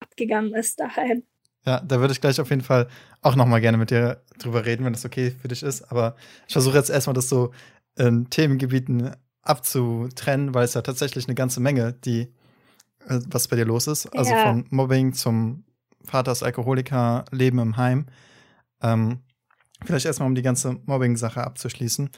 abgegangen 0.01 0.55
ist 0.55 0.81
daheim. 0.81 1.23
Ja, 1.67 1.81
da 1.81 2.01
würde 2.01 2.13
ich 2.13 2.21
gleich 2.21 2.41
auf 2.41 2.51
jeden 2.51 2.63
Fall 2.63 2.89
auch 3.23 3.37
nochmal 3.37 3.61
gerne 3.61 3.79
mit 3.79 3.91
dir 3.91 4.23
drüber 4.39 4.65
reden, 4.65 4.85
wenn 4.85 4.93
das 4.93 5.05
okay 5.05 5.31
für 5.31 5.49
dich 5.49 5.63
ist. 5.63 5.83
Aber 5.91 6.17
ich 6.47 6.53
versuche 6.53 6.77
jetzt 6.77 6.91
erstmal 6.91 7.15
das 7.15 7.29
so 7.29 7.53
in 7.97 8.29
Themengebieten 8.29 9.15
abzutrennen, 9.43 10.55
weil 10.55 10.65
es 10.65 10.75
ja 10.75 10.83
tatsächlich 10.83 11.27
eine 11.27 11.35
ganze 11.35 11.61
Menge, 11.61 11.93
die, 11.93 12.33
was 13.07 13.49
bei 13.49 13.57
dir 13.57 13.65
los 13.65 13.87
ist. 13.87 14.07
Also 14.17 14.33
ja. 14.33 14.45
von 14.45 14.67
Mobbing 14.71 15.13
zum 15.13 15.65
Vaters 16.05 16.43
Alkoholiker, 16.43 17.25
Leben 17.31 17.59
im 17.59 17.77
Heim. 17.77 18.07
Ähm, 18.83 19.21
vielleicht 19.85 20.07
erstmal, 20.07 20.29
um 20.29 20.35
die 20.35 20.43
ganze 20.43 20.75
Mobbing-Sache 20.87 21.43
abzuschließen. 21.43 22.11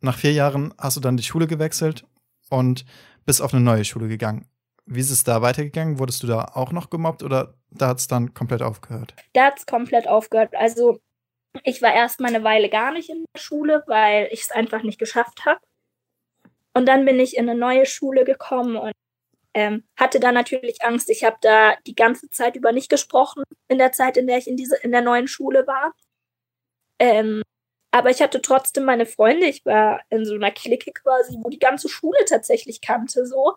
Nach 0.00 0.16
vier 0.16 0.32
Jahren 0.32 0.74
hast 0.78 0.96
du 0.96 1.00
dann 1.00 1.16
die 1.16 1.22
Schule 1.22 1.46
gewechselt 1.46 2.04
und 2.50 2.84
bist 3.24 3.40
auf 3.40 3.54
eine 3.54 3.62
neue 3.62 3.84
Schule 3.84 4.08
gegangen. 4.08 4.46
Wie 4.84 5.00
ist 5.00 5.10
es 5.10 5.24
da 5.24 5.42
weitergegangen? 5.42 5.98
Wurdest 5.98 6.22
du 6.22 6.26
da 6.26 6.44
auch 6.54 6.72
noch 6.72 6.90
gemobbt 6.90 7.22
oder 7.22 7.54
da 7.70 7.88
hat 7.88 7.98
es 7.98 8.08
dann 8.08 8.34
komplett 8.34 8.62
aufgehört? 8.62 9.14
Da 9.32 9.46
hat 9.46 9.58
es 9.58 9.66
komplett 9.66 10.08
aufgehört. 10.08 10.54
Also 10.56 10.98
ich 11.62 11.82
war 11.82 11.94
erst 11.94 12.20
mal 12.20 12.34
eine 12.34 12.44
Weile 12.44 12.68
gar 12.68 12.92
nicht 12.92 13.10
in 13.10 13.24
der 13.32 13.40
Schule, 13.40 13.84
weil 13.86 14.28
ich 14.32 14.42
es 14.42 14.50
einfach 14.50 14.82
nicht 14.82 14.98
geschafft 14.98 15.44
habe. 15.44 15.60
Und 16.74 16.86
dann 16.86 17.04
bin 17.04 17.20
ich 17.20 17.36
in 17.36 17.48
eine 17.48 17.58
neue 17.58 17.86
Schule 17.86 18.24
gekommen 18.24 18.76
und 18.76 18.92
ähm, 19.54 19.84
hatte 19.96 20.20
da 20.20 20.32
natürlich 20.32 20.82
Angst. 20.82 21.10
Ich 21.10 21.24
habe 21.24 21.36
da 21.40 21.74
die 21.86 21.94
ganze 21.94 22.30
Zeit 22.30 22.56
über 22.56 22.72
nicht 22.72 22.88
gesprochen, 22.88 23.42
in 23.68 23.78
der 23.78 23.92
Zeit, 23.92 24.16
in 24.16 24.26
der 24.26 24.38
ich 24.38 24.48
in, 24.48 24.56
diese, 24.56 24.76
in 24.76 24.92
der 24.92 25.02
neuen 25.02 25.28
Schule 25.28 25.66
war. 25.66 25.94
Ähm, 26.98 27.42
aber 27.90 28.10
ich 28.10 28.22
hatte 28.22 28.40
trotzdem 28.40 28.84
meine 28.84 29.06
Freunde. 29.06 29.46
Ich 29.46 29.64
war 29.66 30.00
in 30.08 30.24
so 30.24 30.34
einer 30.34 30.50
Clique 30.50 30.92
quasi, 30.92 31.36
wo 31.42 31.50
die 31.50 31.58
ganze 31.58 31.88
Schule 31.88 32.18
tatsächlich 32.26 32.80
kannte, 32.80 33.26
so 33.26 33.56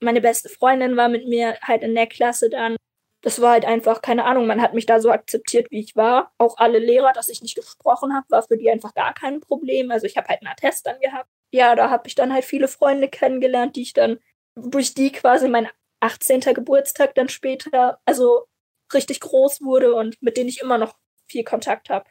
meine 0.00 0.20
beste 0.20 0.48
Freundin 0.48 0.96
war 0.96 1.08
mit 1.08 1.26
mir 1.26 1.58
halt 1.62 1.82
in 1.82 1.94
der 1.94 2.06
Klasse 2.06 2.50
dann. 2.50 2.76
Das 3.22 3.40
war 3.40 3.52
halt 3.52 3.64
einfach, 3.64 4.02
keine 4.02 4.24
Ahnung, 4.24 4.46
man 4.46 4.62
hat 4.62 4.74
mich 4.74 4.86
da 4.86 5.00
so 5.00 5.10
akzeptiert, 5.10 5.70
wie 5.70 5.80
ich 5.80 5.96
war. 5.96 6.32
Auch 6.38 6.58
alle 6.58 6.78
Lehrer, 6.78 7.12
dass 7.12 7.28
ich 7.28 7.42
nicht 7.42 7.56
gesprochen 7.56 8.14
habe, 8.14 8.26
war 8.28 8.42
für 8.42 8.56
die 8.56 8.70
einfach 8.70 8.94
gar 8.94 9.14
kein 9.14 9.40
Problem. 9.40 9.90
Also 9.90 10.06
ich 10.06 10.16
habe 10.16 10.28
halt 10.28 10.42
einen 10.42 10.52
Attest 10.52 10.86
dann 10.86 11.00
gehabt. 11.00 11.28
Ja, 11.50 11.74
da 11.74 11.90
habe 11.90 12.06
ich 12.06 12.14
dann 12.14 12.32
halt 12.32 12.44
viele 12.44 12.68
Freunde 12.68 13.08
kennengelernt, 13.08 13.76
die 13.76 13.82
ich 13.82 13.94
dann 13.94 14.18
durch 14.56 14.94
die 14.94 15.12
quasi 15.12 15.48
mein 15.48 15.68
18. 16.00 16.40
Geburtstag 16.40 17.14
dann 17.14 17.28
später, 17.28 18.00
also 18.04 18.46
richtig 18.92 19.20
groß 19.20 19.62
wurde 19.62 19.94
und 19.94 20.20
mit 20.22 20.36
denen 20.36 20.48
ich 20.48 20.60
immer 20.60 20.78
noch 20.78 20.96
viel 21.28 21.44
Kontakt 21.44 21.90
habe. 21.90 22.06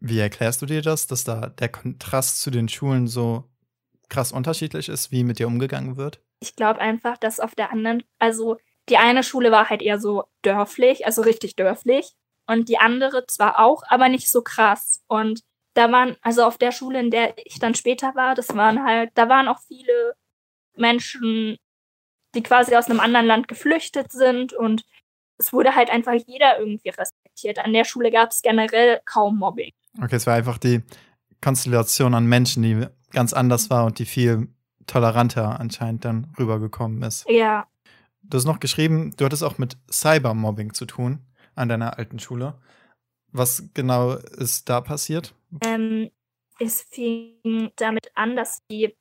Wie 0.00 0.18
erklärst 0.18 0.62
du 0.62 0.66
dir 0.66 0.82
das, 0.82 1.06
dass 1.06 1.24
da 1.24 1.48
der 1.48 1.68
Kontrast 1.68 2.40
zu 2.40 2.50
den 2.50 2.68
Schulen 2.68 3.06
so 3.06 3.44
krass 4.08 4.32
unterschiedlich 4.32 4.88
ist, 4.88 5.10
wie 5.12 5.24
mit 5.24 5.38
dir 5.38 5.46
umgegangen 5.46 5.96
wird? 5.96 6.20
ich 6.44 6.56
glaube 6.56 6.80
einfach, 6.80 7.16
dass 7.16 7.40
auf 7.40 7.54
der 7.54 7.72
anderen, 7.72 8.04
also 8.18 8.58
die 8.88 8.98
eine 8.98 9.22
Schule 9.22 9.50
war 9.50 9.70
halt 9.70 9.82
eher 9.82 9.98
so 9.98 10.24
dörflich, 10.42 11.06
also 11.06 11.22
richtig 11.22 11.56
dörflich. 11.56 12.12
Und 12.46 12.68
die 12.68 12.78
andere 12.78 13.26
zwar 13.26 13.58
auch, 13.58 13.82
aber 13.88 14.08
nicht 14.10 14.30
so 14.30 14.42
krass. 14.42 15.02
Und 15.08 15.40
da 15.72 15.90
waren, 15.90 16.16
also 16.20 16.44
auf 16.44 16.58
der 16.58 16.72
Schule, 16.72 17.00
in 17.00 17.10
der 17.10 17.34
ich 17.46 17.58
dann 17.58 17.74
später 17.74 18.14
war, 18.14 18.34
das 18.34 18.54
waren 18.54 18.84
halt, 18.84 19.10
da 19.14 19.28
waren 19.28 19.48
auch 19.48 19.60
viele 19.66 20.14
Menschen, 20.76 21.56
die 22.34 22.42
quasi 22.42 22.74
aus 22.76 22.88
einem 22.88 23.00
anderen 23.00 23.26
Land 23.26 23.48
geflüchtet 23.48 24.12
sind 24.12 24.52
und 24.52 24.84
es 25.38 25.52
wurde 25.52 25.74
halt 25.74 25.90
einfach 25.90 26.14
jeder 26.26 26.58
irgendwie 26.58 26.90
respektiert. 26.90 27.58
An 27.58 27.72
der 27.72 27.84
Schule 27.84 28.10
gab 28.10 28.30
es 28.30 28.42
generell 28.42 29.00
kaum 29.04 29.38
Mobbing. 29.38 29.72
Okay, 30.02 30.16
es 30.16 30.26
war 30.26 30.34
einfach 30.34 30.58
die 30.58 30.82
Konstellation 31.40 32.14
an 32.14 32.26
Menschen, 32.26 32.62
die 32.62 32.86
ganz 33.10 33.32
anders 33.32 33.70
war 33.70 33.84
und 33.84 33.98
die 33.98 34.06
viel 34.06 34.48
toleranter 34.86 35.60
anscheinend 35.60 36.04
dann 36.04 36.32
rübergekommen 36.38 37.02
ist. 37.02 37.28
Ja. 37.28 37.66
Du 38.22 38.38
hast 38.38 38.44
noch 38.44 38.60
geschrieben, 38.60 39.12
du 39.16 39.24
hattest 39.24 39.42
auch 39.42 39.58
mit 39.58 39.76
Cybermobbing 39.90 40.72
zu 40.72 40.86
tun 40.86 41.20
an 41.54 41.68
deiner 41.68 41.98
alten 41.98 42.18
Schule. 42.18 42.54
Was 43.32 43.70
genau 43.74 44.12
ist 44.14 44.68
da 44.68 44.80
passiert? 44.80 45.34
Ähm, 45.64 46.10
es 46.58 46.82
fing 46.82 47.70
damit 47.76 48.10
an, 48.14 48.36
dass 48.36 48.64
die, 48.70 48.94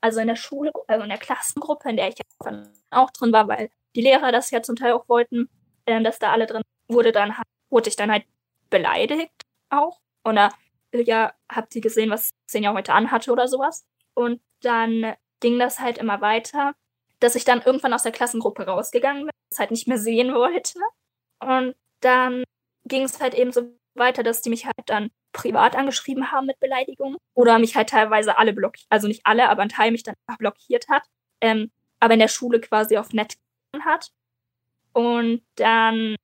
also 0.00 0.20
in 0.20 0.28
der 0.28 0.36
Schule, 0.36 0.72
also 0.86 1.02
in 1.02 1.08
der 1.08 1.18
Klassengruppe, 1.18 1.88
in 1.88 1.96
der 1.96 2.08
ich 2.08 2.16
auch 2.90 3.10
drin 3.10 3.32
war, 3.32 3.48
weil 3.48 3.70
die 3.94 4.02
Lehrer 4.02 4.32
das 4.32 4.50
ja 4.50 4.62
zum 4.62 4.76
Teil 4.76 4.92
auch 4.92 5.08
wollten, 5.08 5.48
äh, 5.86 6.02
dass 6.02 6.18
da 6.18 6.32
alle 6.32 6.46
drin 6.46 6.62
wurde, 6.88 7.12
dann 7.12 7.34
wurde 7.70 7.88
ich 7.88 7.96
dann 7.96 8.10
halt 8.10 8.24
beleidigt 8.70 9.32
auch. 9.70 10.00
Oder 10.24 10.50
ja, 10.92 11.32
habt 11.50 11.74
ihr 11.74 11.80
gesehen, 11.80 12.10
was 12.10 12.30
Xenia 12.46 12.72
heute 12.72 12.92
anhatte 12.92 13.32
oder 13.32 13.48
sowas? 13.48 13.86
Und 14.14 14.40
dann 14.60 15.14
ging 15.40 15.58
das 15.58 15.80
halt 15.80 15.98
immer 15.98 16.20
weiter, 16.20 16.74
dass 17.20 17.34
ich 17.34 17.44
dann 17.44 17.62
irgendwann 17.62 17.92
aus 17.92 18.02
der 18.02 18.12
Klassengruppe 18.12 18.66
rausgegangen 18.66 19.22
bin, 19.24 19.30
das 19.50 19.58
halt 19.58 19.70
nicht 19.70 19.88
mehr 19.88 19.98
sehen 19.98 20.34
wollte. 20.34 20.78
Und 21.40 21.74
dann 22.00 22.44
ging 22.84 23.02
es 23.02 23.20
halt 23.20 23.34
eben 23.34 23.52
so 23.52 23.62
weiter, 23.96 24.22
dass 24.22 24.40
die 24.42 24.50
mich 24.50 24.66
halt 24.66 24.76
dann 24.86 25.10
privat 25.32 25.76
angeschrieben 25.76 26.30
haben 26.30 26.46
mit 26.46 26.60
Beleidigungen 26.60 27.18
oder 27.34 27.58
mich 27.58 27.76
halt 27.76 27.90
teilweise 27.90 28.38
alle 28.38 28.52
blockiert, 28.52 28.86
also 28.90 29.08
nicht 29.08 29.22
alle, 29.24 29.48
aber 29.48 29.62
ein 29.62 29.68
Teil 29.68 29.90
mich 29.90 30.02
dann 30.02 30.14
einfach 30.26 30.38
blockiert 30.38 30.88
hat, 30.88 31.02
ähm, 31.40 31.70
aber 32.00 32.14
in 32.14 32.20
der 32.20 32.28
Schule 32.28 32.60
quasi 32.60 32.96
auf 32.96 33.12
nett 33.12 33.34
hat. 33.84 34.10
Und 34.92 35.42
dann 35.56 36.16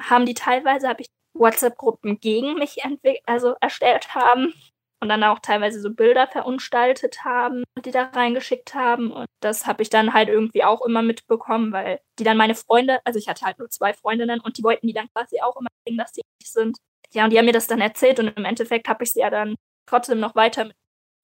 haben 0.00 0.26
die 0.26 0.34
teilweise, 0.34 0.88
habe 0.88 1.02
ich 1.02 1.08
WhatsApp-Gruppen 1.34 2.20
gegen 2.20 2.54
mich 2.54 2.78
also 3.26 3.54
erstellt 3.60 4.14
haben 4.14 4.54
und 5.02 5.08
dann 5.08 5.24
auch 5.24 5.40
teilweise 5.40 5.80
so 5.80 5.92
Bilder 5.92 6.28
verunstaltet 6.28 7.24
haben, 7.24 7.64
die 7.84 7.90
da 7.90 8.04
reingeschickt 8.04 8.72
haben. 8.74 9.10
Und 9.10 9.26
das 9.40 9.66
habe 9.66 9.82
ich 9.82 9.90
dann 9.90 10.14
halt 10.14 10.28
irgendwie 10.28 10.62
auch 10.62 10.80
immer 10.86 11.02
mitbekommen, 11.02 11.72
weil 11.72 11.98
die 12.20 12.24
dann 12.24 12.36
meine 12.36 12.54
Freunde, 12.54 13.00
also 13.04 13.18
ich 13.18 13.26
hatte 13.26 13.44
halt 13.44 13.58
nur 13.58 13.68
zwei 13.68 13.94
Freundinnen 13.94 14.38
und 14.38 14.58
die 14.58 14.62
wollten 14.62 14.86
die 14.86 14.92
dann 14.92 15.08
quasi 15.12 15.40
auch 15.40 15.56
immer 15.56 15.70
sehen, 15.84 15.98
dass 15.98 16.12
die 16.12 16.22
nicht 16.40 16.52
sind. 16.52 16.78
Ja, 17.12 17.24
und 17.24 17.30
die 17.30 17.38
haben 17.38 17.46
mir 17.46 17.52
das 17.52 17.66
dann 17.66 17.80
erzählt 17.80 18.20
und 18.20 18.28
im 18.28 18.44
Endeffekt 18.44 18.86
habe 18.86 19.02
ich 19.02 19.12
sie 19.12 19.18
ja 19.18 19.30
dann 19.30 19.56
trotzdem 19.86 20.20
noch 20.20 20.36
weiter 20.36 20.66
mit, 20.66 20.76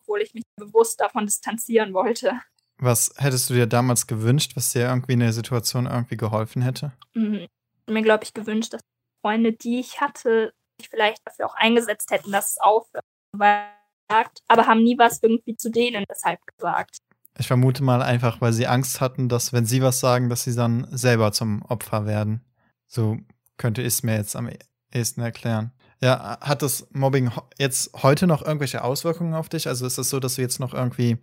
obwohl 0.03 0.23
ich 0.23 0.35
mich 0.35 0.43
bewusst 0.57 1.01
davon 1.01 1.27
distanzieren 1.27 1.95
wollte. 1.95 2.33
Was 2.79 3.15
hättest 3.17 3.49
du 3.49 3.55
dir 3.55 3.69
damals 3.69 4.09
gewünscht, 4.09 4.57
was 4.57 4.73
dir 4.73 4.89
irgendwie 4.89 5.13
in 5.13 5.21
der 5.21 5.33
Situation 5.33 5.87
irgendwie 5.87 6.17
geholfen 6.17 6.63
hätte? 6.63 6.95
Mhm. 7.15 7.47
Mir, 7.87 8.03
glaube 8.03 8.25
ich, 8.25 8.35
gewünscht, 8.35 8.73
dass 8.73 8.81
Freunde, 9.23 9.53
die 9.53 9.79
ich 9.79 10.01
hatte, 10.01 10.53
sich 10.81 10.91
vielleicht 10.91 11.25
dafür 11.25 11.47
auch 11.47 11.55
eingesetzt 11.55 12.11
hätten, 12.11 12.33
dass 12.33 12.51
es 12.51 12.59
aufhört 12.59 13.05
gesagt, 13.33 14.43
aber 14.49 14.67
haben 14.67 14.83
nie 14.83 14.99
was 14.99 15.23
irgendwie 15.23 15.57
zu 15.57 15.71
denen 15.71 16.05
deshalb 16.09 16.41
gesagt. 16.47 16.99
Ich 17.39 17.47
vermute 17.47 17.85
mal 17.85 18.03
einfach, 18.03 18.41
weil 18.41 18.53
sie 18.53 18.67
Angst 18.67 19.01
hatten, 19.01 19.29
dass 19.29 19.53
wenn 19.53 19.65
sie 19.65 19.83
was 19.83 20.01
sagen, 20.01 20.29
dass 20.29 20.45
sie 20.45 20.55
dann 20.55 20.87
selber 20.91 21.33
zum 21.33 21.63
Opfer 21.63 22.07
werden. 22.07 22.45
So 22.87 23.19
könnte 23.59 23.83
ich 23.83 23.89
es 23.89 24.03
mir 24.03 24.17
jetzt 24.17 24.35
am 24.35 24.51
ehesten 24.93 25.21
erklären. 25.21 25.73
Ja, 26.01 26.39
hat 26.41 26.63
das 26.63 26.89
Mobbing 26.93 27.31
jetzt 27.59 27.91
heute 28.03 28.27
noch 28.27 28.43
irgendwelche 28.43 28.83
Auswirkungen 28.83 29.35
auf 29.35 29.49
dich? 29.49 29.69
Also 29.69 29.87
ist 29.87 29.93
es 29.93 29.97
das 29.97 30.11
so, 30.11 30.21
dass 30.21 30.37
du 30.37 30.43
jetzt 30.43 30.61
noch 30.61 30.75
irgendwie 30.75 31.19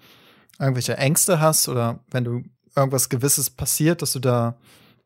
irgendwelche 0.59 0.97
Ängste 0.97 1.39
hast 1.39 1.67
oder 1.67 1.99
wenn 2.11 2.23
du 2.23 2.43
irgendwas 2.75 3.09
Gewisses 3.09 3.49
passiert, 3.49 4.01
dass 4.01 4.13
du 4.13 4.19
da 4.19 4.57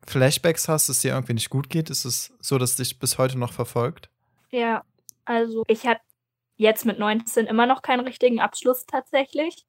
Flashbacks 0.06 0.68
hast, 0.68 0.90
dass 0.90 1.02
dir 1.02 1.14
irgendwie 1.14 1.34
nicht 1.34 1.50
gut 1.50 1.70
geht? 1.70 1.90
Ist 1.90 2.06
es 2.06 2.34
so, 2.40 2.58
dass 2.58 2.76
dich 2.76 3.00
bis 3.00 3.18
heute 3.18 3.38
noch 3.38 3.54
verfolgt? 3.54 4.10
Ja, 4.52 4.84
also 5.26 5.64
ich 5.68 5.86
hatte 5.86 6.02
jetzt 6.60 6.86
mit 6.86 7.00
19 7.00 7.48
immer 7.48 7.66
noch 7.66 7.82
keinen 7.82 8.02
richtigen 8.02 8.42
Abschluss 8.42 8.86
tatsächlich, 8.86 9.66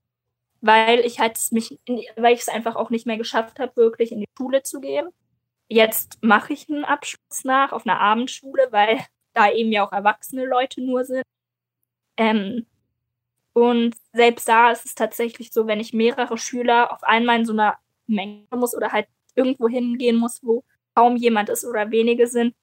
weil 0.60 1.00
ich 1.00 1.20
halt 1.20 1.38
mich, 1.52 1.78
weil 2.16 2.34
ich 2.34 2.40
es 2.40 2.48
einfach 2.48 2.76
auch 2.76 2.90
nicht 2.90 3.06
mehr 3.06 3.16
geschafft 3.16 3.60
habe, 3.60 3.76
wirklich 3.76 4.12
in 4.12 4.20
die 4.20 4.28
Schule 4.36 4.62
zu 4.62 4.80
gehen. 4.80 5.08
Jetzt 5.68 6.18
mache 6.22 6.52
ich 6.52 6.68
einen 6.68 6.84
Abschluss 6.84 7.44
nach 7.44 7.72
auf 7.72 7.86
einer 7.86 8.00
Abendschule, 8.00 8.68
weil 8.72 8.98
da 9.34 9.50
eben 9.50 9.72
ja 9.72 9.86
auch 9.86 9.92
erwachsene 9.92 10.44
Leute 10.44 10.82
nur 10.82 11.04
sind. 11.04 11.22
Ähm, 12.16 12.66
und 13.52 13.96
selbst 14.12 14.48
da 14.48 14.72
ist 14.72 14.84
es 14.86 14.94
tatsächlich 14.94 15.52
so, 15.52 15.66
wenn 15.68 15.80
ich 15.80 15.92
mehrere 15.92 16.38
Schüler 16.38 16.92
auf 16.92 17.04
einmal 17.04 17.38
in 17.38 17.46
so 17.46 17.52
einer 17.52 17.78
Menge 18.06 18.46
muss 18.52 18.76
oder 18.76 18.92
halt 18.92 19.06
irgendwo 19.36 19.68
hingehen 19.68 20.16
muss, 20.16 20.42
wo 20.42 20.64
kaum 20.96 21.16
jemand 21.16 21.48
ist 21.50 21.64
oder 21.64 21.90
wenige 21.92 22.26
sind, 22.26 22.54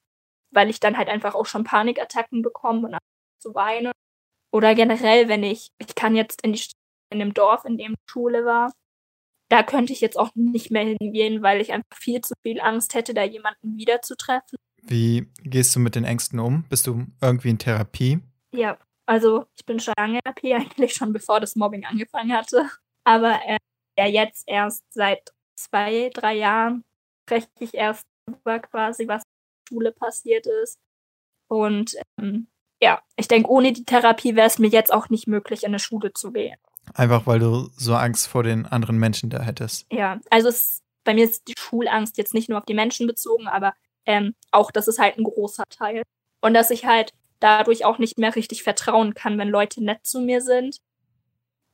weil 0.51 0.69
ich 0.69 0.79
dann 0.81 0.97
halt 0.97 1.07
einfach 1.07 1.33
auch 1.35 1.45
schon 1.45 1.63
Panikattacken 1.63 2.41
bekomme 2.41 2.89
und 2.89 2.97
zu 3.39 3.55
weinen. 3.55 3.93
Oder 4.57 4.73
generell, 4.73 5.29
wenn 5.29 5.43
ich, 5.43 5.69
ich 5.77 5.93
kann 5.93 6.15
jetzt 6.15 6.41
in, 6.41 6.53
die, 6.53 6.63
in 7.11 7.19
dem 7.19 7.35
Dorf, 7.35 7.63
in 7.63 7.77
dem 7.77 7.93
Schule 8.09 8.43
war, 8.43 8.73
da 9.51 9.61
könnte 9.61 9.93
ich 9.93 10.01
jetzt 10.01 10.17
auch 10.17 10.31
nicht 10.33 10.71
mehr 10.71 10.97
hingehen, 10.99 11.43
weil 11.43 11.61
ich 11.61 11.73
einfach 11.73 11.95
viel 11.95 12.21
zu 12.21 12.33
viel 12.41 12.59
Angst 12.59 12.95
hätte, 12.95 13.13
da 13.13 13.21
jemanden 13.21 13.77
wiederzutreffen. 13.77 14.57
Wie 14.81 15.31
gehst 15.43 15.75
du 15.75 15.79
mit 15.79 15.93
den 15.93 16.05
Ängsten 16.05 16.39
um? 16.39 16.63
Bist 16.69 16.87
du 16.87 17.05
irgendwie 17.21 17.49
in 17.49 17.59
Therapie? 17.59 18.19
Ja, 18.51 18.79
also 19.05 19.45
ich 19.55 19.63
bin 19.63 19.79
schon 19.79 19.93
lange 19.95 20.15
in 20.15 20.21
Therapie, 20.23 20.53
eigentlich 20.55 20.95
schon 20.95 21.13
bevor 21.13 21.39
das 21.39 21.55
Mobbing 21.55 21.85
angefangen 21.85 22.33
hatte. 22.33 22.67
Aber 23.03 23.39
äh, 23.45 23.59
ja, 23.95 24.07
jetzt 24.07 24.43
erst 24.47 24.81
seit 24.91 25.35
zwei, 25.55 26.09
drei 26.11 26.33
Jahren 26.33 26.83
spreche 27.27 27.47
ich 27.59 27.75
erst 27.75 28.07
über 28.27 28.57
quasi, 28.57 29.07
was 29.07 29.21
in 29.21 29.29
der 29.29 29.69
Schule 29.69 29.91
passiert 29.91 30.47
ist. 30.47 30.79
Und 31.47 31.95
ähm, 32.19 32.47
ja, 32.81 33.01
ich 33.15 33.27
denke, 33.27 33.49
ohne 33.49 33.73
die 33.73 33.85
Therapie 33.85 34.35
wäre 34.35 34.47
es 34.47 34.59
mir 34.59 34.67
jetzt 34.67 34.93
auch 34.93 35.09
nicht 35.09 35.27
möglich, 35.27 35.63
in 35.63 35.69
eine 35.69 35.79
Schule 35.79 36.13
zu 36.13 36.31
gehen. 36.31 36.57
Einfach 36.93 37.25
weil 37.27 37.39
du 37.39 37.69
so 37.75 37.95
Angst 37.95 38.27
vor 38.27 38.43
den 38.43 38.65
anderen 38.65 38.97
Menschen 38.97 39.29
da 39.29 39.41
hättest. 39.41 39.85
Ja, 39.91 40.19
also 40.29 40.49
es, 40.49 40.83
bei 41.03 41.13
mir 41.13 41.25
ist 41.25 41.47
die 41.47 41.55
Schulangst 41.57 42.17
jetzt 42.17 42.33
nicht 42.33 42.49
nur 42.49 42.59
auf 42.59 42.65
die 42.65 42.73
Menschen 42.73 43.07
bezogen, 43.07 43.47
aber 43.47 43.73
ähm, 44.05 44.35
auch 44.51 44.71
das 44.71 44.87
ist 44.87 44.99
halt 44.99 45.17
ein 45.17 45.23
großer 45.23 45.63
Teil. 45.69 46.03
Und 46.41 46.53
dass 46.53 46.69
ich 46.69 46.85
halt 46.85 47.13
dadurch 47.39 47.85
auch 47.85 47.97
nicht 47.97 48.17
mehr 48.17 48.35
richtig 48.35 48.63
vertrauen 48.63 49.13
kann, 49.13 49.37
wenn 49.37 49.49
Leute 49.49 49.83
nett 49.83 50.05
zu 50.05 50.21
mir 50.21 50.41
sind. 50.41 50.79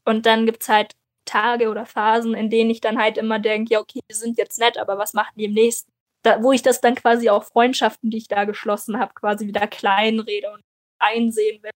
Und 0.06 0.26
dann 0.26 0.46
gibt's 0.46 0.68
halt 0.68 0.94
Tage 1.26 1.70
oder 1.70 1.86
Phasen, 1.86 2.34
in 2.34 2.50
denen 2.50 2.70
ich 2.70 2.82
dann 2.82 2.98
halt 3.00 3.18
immer 3.18 3.40
denke, 3.40 3.74
ja, 3.74 3.80
okay, 3.80 4.02
die 4.10 4.16
sind 4.16 4.38
jetzt 4.38 4.60
nett, 4.60 4.78
aber 4.78 4.98
was 4.98 5.14
machen 5.14 5.34
die 5.38 5.46
im 5.46 5.54
nächsten? 5.54 5.92
Da, 6.24 6.42
wo 6.42 6.52
ich 6.52 6.62
das 6.62 6.82
dann 6.82 6.96
quasi 6.96 7.30
auch 7.30 7.44
Freundschaften, 7.44 8.10
die 8.10 8.18
ich 8.18 8.28
da 8.28 8.46
geschlossen 8.46 9.00
habe, 9.00 9.14
quasi 9.14 9.48
wieder 9.48 9.68
kleinrede 9.68 10.52
und 10.52 10.62
einsehen 11.04 11.62
will. 11.64 11.72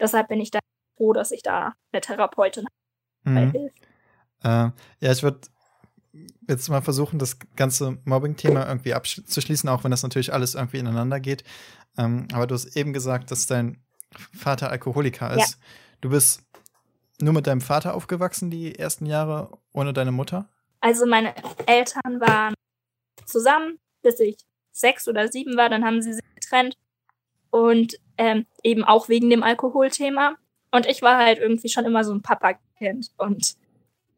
Deshalb 0.00 0.28
bin 0.28 0.40
ich 0.40 0.50
da 0.50 0.58
froh, 0.96 1.12
dass 1.12 1.30
ich 1.30 1.42
da 1.42 1.74
eine 1.92 2.00
Therapeutin 2.00 2.66
habe. 3.24 3.40
Mhm. 3.40 3.70
Äh, 4.42 4.70
ja, 5.00 5.12
ich 5.12 5.22
würde 5.22 5.40
jetzt 6.48 6.68
mal 6.68 6.80
versuchen, 6.80 7.18
das 7.18 7.38
ganze 7.56 7.98
Mobbing-Thema 8.04 8.66
irgendwie 8.66 8.94
abzuschließen, 8.94 9.68
auch 9.68 9.84
wenn 9.84 9.90
das 9.90 10.02
natürlich 10.02 10.32
alles 10.32 10.54
irgendwie 10.54 10.78
ineinander 10.78 11.20
geht. 11.20 11.44
Ähm, 11.96 12.26
aber 12.32 12.46
du 12.46 12.54
hast 12.54 12.76
eben 12.76 12.92
gesagt, 12.92 13.30
dass 13.30 13.46
dein 13.46 13.82
Vater 14.36 14.70
Alkoholiker 14.70 15.30
ist. 15.32 15.52
Ja. 15.52 15.66
Du 16.00 16.10
bist 16.10 16.42
nur 17.20 17.34
mit 17.34 17.46
deinem 17.46 17.60
Vater 17.60 17.94
aufgewachsen 17.94 18.50
die 18.50 18.78
ersten 18.78 19.06
Jahre 19.06 19.58
ohne 19.72 19.92
deine 19.92 20.12
Mutter? 20.12 20.48
Also 20.80 21.06
meine 21.06 21.34
Eltern 21.66 22.20
waren 22.20 22.54
zusammen, 23.26 23.78
bis 24.02 24.18
ich 24.20 24.36
sechs 24.72 25.06
oder 25.06 25.28
sieben 25.28 25.56
war. 25.56 25.68
Dann 25.68 25.84
haben 25.84 26.00
sie 26.02 26.14
sich 26.14 26.24
getrennt 26.34 26.76
und 27.50 27.96
ähm, 28.18 28.46
eben 28.62 28.84
auch 28.84 29.08
wegen 29.08 29.30
dem 29.30 29.42
Alkoholthema. 29.42 30.36
Und 30.70 30.86
ich 30.86 31.02
war 31.02 31.18
halt 31.18 31.38
irgendwie 31.38 31.68
schon 31.68 31.84
immer 31.84 32.04
so 32.04 32.12
ein 32.12 32.22
Papa-Kind 32.22 33.10
und 33.16 33.56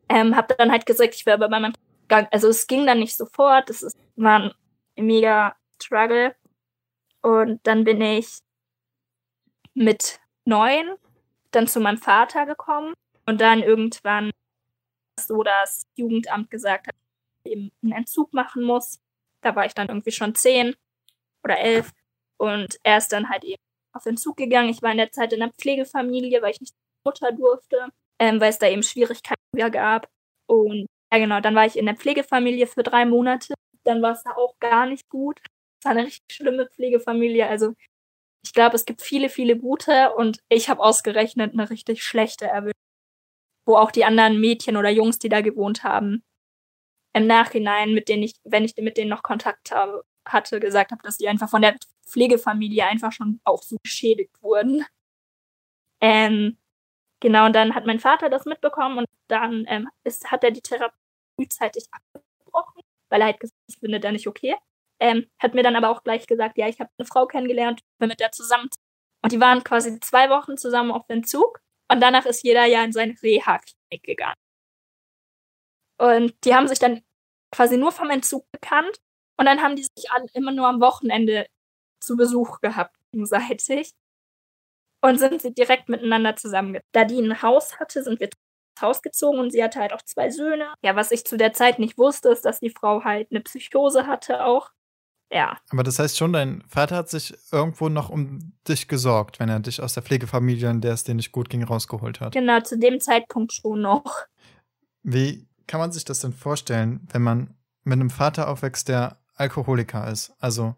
ähm, 0.09 0.37
habe 0.37 0.55
dann 0.57 0.71
halt 0.71 0.87
gesagt, 0.87 1.15
ich 1.15 1.25
wäre 1.25 1.39
bei 1.39 1.49
meinem 1.49 1.73
Gang. 2.09 2.29
Also 2.31 2.49
es 2.49 2.67
ging 2.67 2.87
dann 2.87 2.99
nicht 2.99 3.17
sofort. 3.17 3.71
Ist, 3.71 3.97
war 4.17 4.53
ein 4.97 5.07
mega 5.07 5.57
Struggle. 5.83 6.35
Und 7.23 7.67
dann 7.67 7.85
bin 7.85 8.01
ich 8.01 8.41
mit 9.75 10.21
neun 10.45 10.97
dann 11.53 11.67
zu 11.67 11.81
meinem 11.81 11.99
Vater 11.99 12.47
gekommen 12.47 12.95
und 13.27 13.41
dann 13.41 13.63
irgendwann 13.63 14.31
so 15.21 15.43
das 15.43 15.87
Jugendamt 15.95 16.51
gesagt 16.51 16.89
hat, 16.89 16.95
dass 16.95 17.45
ich 17.45 17.53
eben 17.53 17.71
einen 17.83 17.93
Entzug 17.93 18.33
machen 18.33 18.63
muss. 18.65 19.01
Da 19.41 19.55
war 19.55 19.67
ich 19.67 19.75
dann 19.75 19.89
irgendwie 19.89 20.13
schon 20.13 20.35
zehn 20.35 20.75
oder 21.45 21.59
elf 21.59 21.93
und 22.43 22.81
er 22.83 22.99
ist 22.99 23.13
dann 23.13 23.29
halt 23.29 23.45
eben 23.45 23.63
auf 23.95 24.05
Entzug 24.05 24.37
gegangen. 24.37 24.69
Ich 24.69 24.83
war 24.83 24.91
in 24.91 24.97
der 24.99 25.13
Zeit 25.13 25.33
in 25.33 25.41
einer 25.41 25.53
Pflegefamilie, 25.53 26.43
weil 26.43 26.51
ich 26.51 26.61
nicht 26.61 26.75
Mutter 27.05 27.31
durfte, 27.31 27.89
ähm, 28.19 28.41
weil 28.41 28.51
es 28.51 28.59
da 28.59 28.67
eben 28.69 28.83
Schwierigkeiten 28.83 29.41
gab. 29.71 30.09
Und 30.49 30.89
ja 31.13 31.19
genau, 31.19 31.41
dann 31.41 31.55
war 31.55 31.67
ich 31.67 31.79
in 31.79 31.87
der 31.87 31.95
Pflegefamilie 31.95 32.67
für 32.67 32.83
drei 32.83 33.07
Monate. 33.07 33.55
Dann 33.85 34.03
war 34.03 34.13
es 34.13 34.25
da 34.25 34.33
auch 34.33 34.59
gar 34.59 34.87
nicht 34.87 35.09
gut. 35.09 35.39
Es 35.79 35.85
war 35.85 35.93
eine 35.93 36.05
richtig 36.05 36.25
schlimme 36.33 36.67
Pflegefamilie. 36.67 37.47
Also 37.47 37.75
ich 38.45 38.53
glaube, 38.53 38.75
es 38.75 38.87
gibt 38.87 39.03
viele, 39.03 39.29
viele 39.29 39.57
gute 39.57 40.13
und 40.17 40.41
ich 40.49 40.69
habe 40.69 40.83
ausgerechnet 40.83 41.53
eine 41.53 41.71
richtig 41.71 42.03
schlechte 42.03 42.47
erwischt. 42.47 42.75
Wo 43.67 43.77
auch 43.77 43.93
die 43.93 44.05
anderen 44.05 44.41
Mädchen 44.41 44.77
oder 44.77 44.91
Jungs, 44.91 45.21
die 45.21 45.29
da 45.29 45.43
gewohnt 45.43 45.85
haben, 45.85 46.25
im 47.15 47.29
Nachhinein, 47.29 47.95
mit 47.95 48.09
denen 48.09 48.25
ich, 48.25 48.35
wenn 48.43 48.65
ich 48.65 48.75
mit 48.79 48.97
denen 48.97 49.11
noch 49.11 49.23
Kontakt 49.23 49.71
habe, 49.71 50.03
hatte, 50.27 50.59
gesagt 50.59 50.91
habe, 50.91 51.03
dass 51.05 51.19
die 51.19 51.29
einfach 51.29 51.49
von 51.49 51.63
der 51.63 51.77
Pflegefamilie 52.07 52.85
einfach 52.85 53.13
schon 53.13 53.41
auch 53.45 53.63
so 53.63 53.77
geschädigt 53.83 54.43
wurden. 54.43 54.85
Ähm, 56.01 56.59
genau, 57.21 57.47
und 57.47 57.55
dann 57.55 57.75
hat 57.75 57.87
mein 57.87 58.01
Vater 58.01 58.29
das 58.29 58.45
mitbekommen 58.45 58.99
und 58.99 59.07
dann 59.29 59.65
ähm, 59.69 59.89
ist, 60.05 60.31
hat 60.31 60.45
er 60.45 60.51
die 60.51 60.61
Therapie 60.63 60.97
frühzeitig 61.37 61.85
abgebrochen, 61.91 62.83
weil 63.09 63.21
er 63.21 63.27
halt 63.27 63.41
gesagt 63.41 63.59
hat, 63.61 63.75
ich 63.75 63.79
finde 63.79 64.01
da 64.01 64.13
nicht 64.13 64.27
okay. 64.27 64.55
Ähm, 65.01 65.29
hat 65.39 65.55
mir 65.55 65.63
dann 65.63 65.77
aber 65.77 65.91
auch 65.91 66.05
gleich 66.05 66.27
gesagt, 66.27 66.59
ja, 66.59 66.69
ich 66.69 66.81
habe 66.81 66.91
eine 66.99 67.07
Frau 67.07 67.27
kennengelernt, 67.27 67.81
bin 67.99 68.09
mit 68.09 68.21
der 68.21 68.33
zusammen. 68.33 68.69
Und 69.23 69.33
die 69.33 69.41
waren 69.41 69.65
quasi 69.65 69.99
zwei 70.01 70.31
Wochen 70.31 70.57
zusammen 70.57 70.93
auf 70.93 71.05
Entzug. 71.09 71.61
Und 71.91 72.01
danach 72.01 72.27
ist 72.27 72.43
jeder 72.45 72.65
ja 72.67 72.85
in 72.85 72.93
seine 72.93 73.15
Reha-Klinik 73.23 74.03
gegangen. 74.05 74.37
Und 75.99 76.35
die 76.45 76.55
haben 76.55 76.69
sich 76.69 76.79
dann 76.79 77.03
quasi 77.53 77.77
nur 77.77 77.93
vom 77.93 78.11
Entzug 78.11 78.51
bekannt. 78.53 79.01
Und 79.37 79.47
dann 79.47 79.63
haben 79.63 79.77
die 79.77 79.83
sich 79.83 80.11
alle 80.11 80.27
immer 80.35 80.53
nur 80.53 80.69
am 80.69 80.81
Wochenende 80.81 81.47
zu 82.03 82.17
Besuch 82.17 82.61
gehabt, 82.61 82.97
gegenseitig. 83.13 83.93
Und 85.01 85.19
sind 85.19 85.43
sie 85.43 85.53
direkt 85.53 85.89
miteinander 85.89 86.37
zusammen. 86.37 86.79
Da 86.93 87.05
die 87.05 87.19
ein 87.19 87.43
Haus 87.43 87.81
hatte, 87.81 88.05
sind 88.05 88.21
wir 88.21 88.29
ins 88.29 88.83
Haus 88.83 89.03
gezogen 89.03 89.39
und 89.39 89.51
sie 89.51 89.63
hatte 89.63 89.81
halt 89.81 89.93
auch 89.93 90.03
zwei 90.03 90.31
Söhne. 90.31 90.75
Ja, 90.83 90.95
was 90.95 91.11
ich 91.11 91.25
zu 91.25 91.37
der 91.37 91.53
Zeit 91.53 91.79
nicht 91.79 91.99
wusste, 91.99 92.29
ist, 92.29 92.45
dass 92.45 92.61
die 92.61 92.71
Frau 92.71 93.03
halt 93.03 93.29
eine 93.31 93.41
Psychose 93.41 94.07
hatte 94.07 94.45
auch 94.45 94.71
ja. 95.33 95.57
Aber 95.71 95.83
das 95.83 95.99
heißt 95.99 96.19
schon, 96.19 96.33
dein 96.33 96.63
Vater 96.69 96.97
hat 96.97 97.09
sich 97.09 97.35
irgendwo 97.51 97.89
noch 97.89 98.11
um 98.11 98.53
dich 98.69 98.87
gesorgt, 98.87 99.41
wenn 99.41 99.49
er 99.49 99.61
dich 99.61 99.83
aus 99.83 99.95
der 99.95 100.03
Pflegefamilie, 100.03 100.71
in 100.71 100.81
der 100.81 100.93
es 100.93 101.05
dir 101.05 101.15
nicht 101.15 101.33
gut 101.33 101.49
ging, 101.49 101.63
rausgeholt 101.63 102.21
hat. 102.21 102.35
Genau, 102.35 102.61
zu 102.61 102.79
dem 102.79 103.01
Zeitpunkt 103.01 103.53
schon 103.53 103.81
noch. 103.81 104.27
Wie 105.03 105.49
kann 105.67 105.81
man 105.81 105.91
sich 105.91 106.05
das 106.05 106.21
denn 106.21 106.33
vorstellen, 106.33 107.09
wenn 107.13 107.23
man 107.23 107.55
mit 107.83 107.95
einem 107.95 108.11
Vater 108.11 108.49
aufwächst, 108.49 108.89
der 108.89 109.19
Alkoholiker 109.35 110.07
ist? 110.11 110.35
Also, 110.39 110.77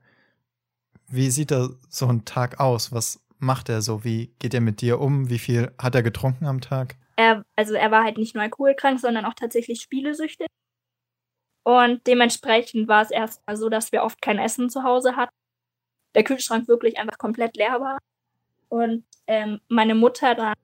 wie 1.09 1.31
sieht 1.31 1.51
da 1.51 1.69
so 1.89 2.07
ein 2.07 2.25
Tag 2.25 2.61
aus? 2.61 2.93
Was 2.93 3.21
macht 3.39 3.69
er 3.69 3.83
so? 3.83 4.05
Wie 4.05 4.33
geht 4.39 4.55
er 4.55 4.61
mit 4.61 4.81
dir 4.81 5.01
um? 5.01 5.31
Wie 5.31 5.39
viel 5.39 5.73
hat 5.79 5.95
er 5.95 6.03
getrunken 6.03 6.47
am 6.47 6.61
Tag? 6.61 6.97
Er, 7.17 7.45
also 7.57 7.75
er 7.75 7.91
war 7.91 8.05
halt 8.05 8.19
nicht 8.19 8.35
nur 8.35 8.43
alkoholkrank, 8.43 9.01
sondern 9.01 9.25
auch 9.25 9.35
tatsächlich 9.35 9.81
spielesüchtig. 9.81 10.49
Und 11.63 12.07
dementsprechend 12.07 12.89
war 12.89 13.03
es 13.03 13.11
erstmal 13.11 13.57
so, 13.57 13.69
dass 13.69 13.93
wir 13.93 14.03
oft 14.03 14.21
kein 14.21 14.39
Essen 14.39 14.69
zu 14.69 14.83
Hause 14.83 15.17
hatten. 15.17 15.35
Der 16.15 16.25
Kühlschrank 16.25 16.69
wirklich 16.69 16.99
einfach 16.99 17.19
komplett 17.19 17.57
leer 17.57 17.81
war. 17.81 17.99
Und 18.69 19.05
ähm, 19.27 19.61
meine 19.69 19.95
Mutter 19.95 20.35
dann 20.35 20.55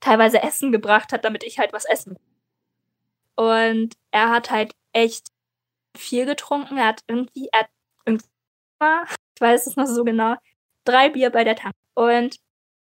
teilweise 0.00 0.42
Essen 0.42 0.72
gebracht 0.72 1.12
hat, 1.12 1.24
damit 1.24 1.44
ich 1.44 1.58
halt 1.58 1.72
was 1.72 1.84
essen 1.84 2.16
Und 3.34 3.94
er 4.10 4.30
hat 4.30 4.50
halt 4.50 4.72
echt 4.92 5.28
viel 5.96 6.24
getrunken. 6.24 6.78
Er 6.78 6.86
hat 6.86 7.02
irgendwie, 7.08 7.48
er 7.52 7.60
hat 7.60 7.70
irgendwie, 8.06 8.26
ich 9.38 9.40
weiß 9.40 9.68
es 9.68 9.76
noch 9.76 9.86
so 9.86 10.02
genau, 10.02 10.34
drei 10.84 11.10
Bier 11.10 11.30
bei 11.30 11.44
der 11.44 11.54
Tank. 11.54 11.72
Und 11.94 12.38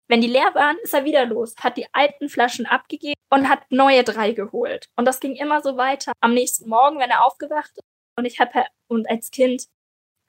wenn 0.06 0.20
die 0.20 0.26
leer 0.26 0.54
waren, 0.54 0.76
ist 0.82 0.92
er 0.92 1.06
wieder 1.06 1.24
los, 1.24 1.54
hat 1.58 1.78
die 1.78 1.86
alten 1.94 2.28
Flaschen 2.28 2.66
abgegeben 2.66 3.14
und 3.30 3.48
hat 3.48 3.62
neue 3.70 4.04
drei 4.04 4.32
geholt. 4.32 4.90
Und 4.94 5.06
das 5.06 5.18
ging 5.20 5.34
immer 5.34 5.62
so 5.62 5.78
weiter. 5.78 6.12
Am 6.20 6.34
nächsten 6.34 6.68
Morgen, 6.68 6.98
wenn 6.98 7.08
er 7.08 7.24
aufgewacht 7.24 7.70
ist, 7.74 7.84
und 8.18 8.26
ich 8.26 8.38
habe 8.38 8.66
und 8.88 9.08
als 9.08 9.30
Kind 9.30 9.64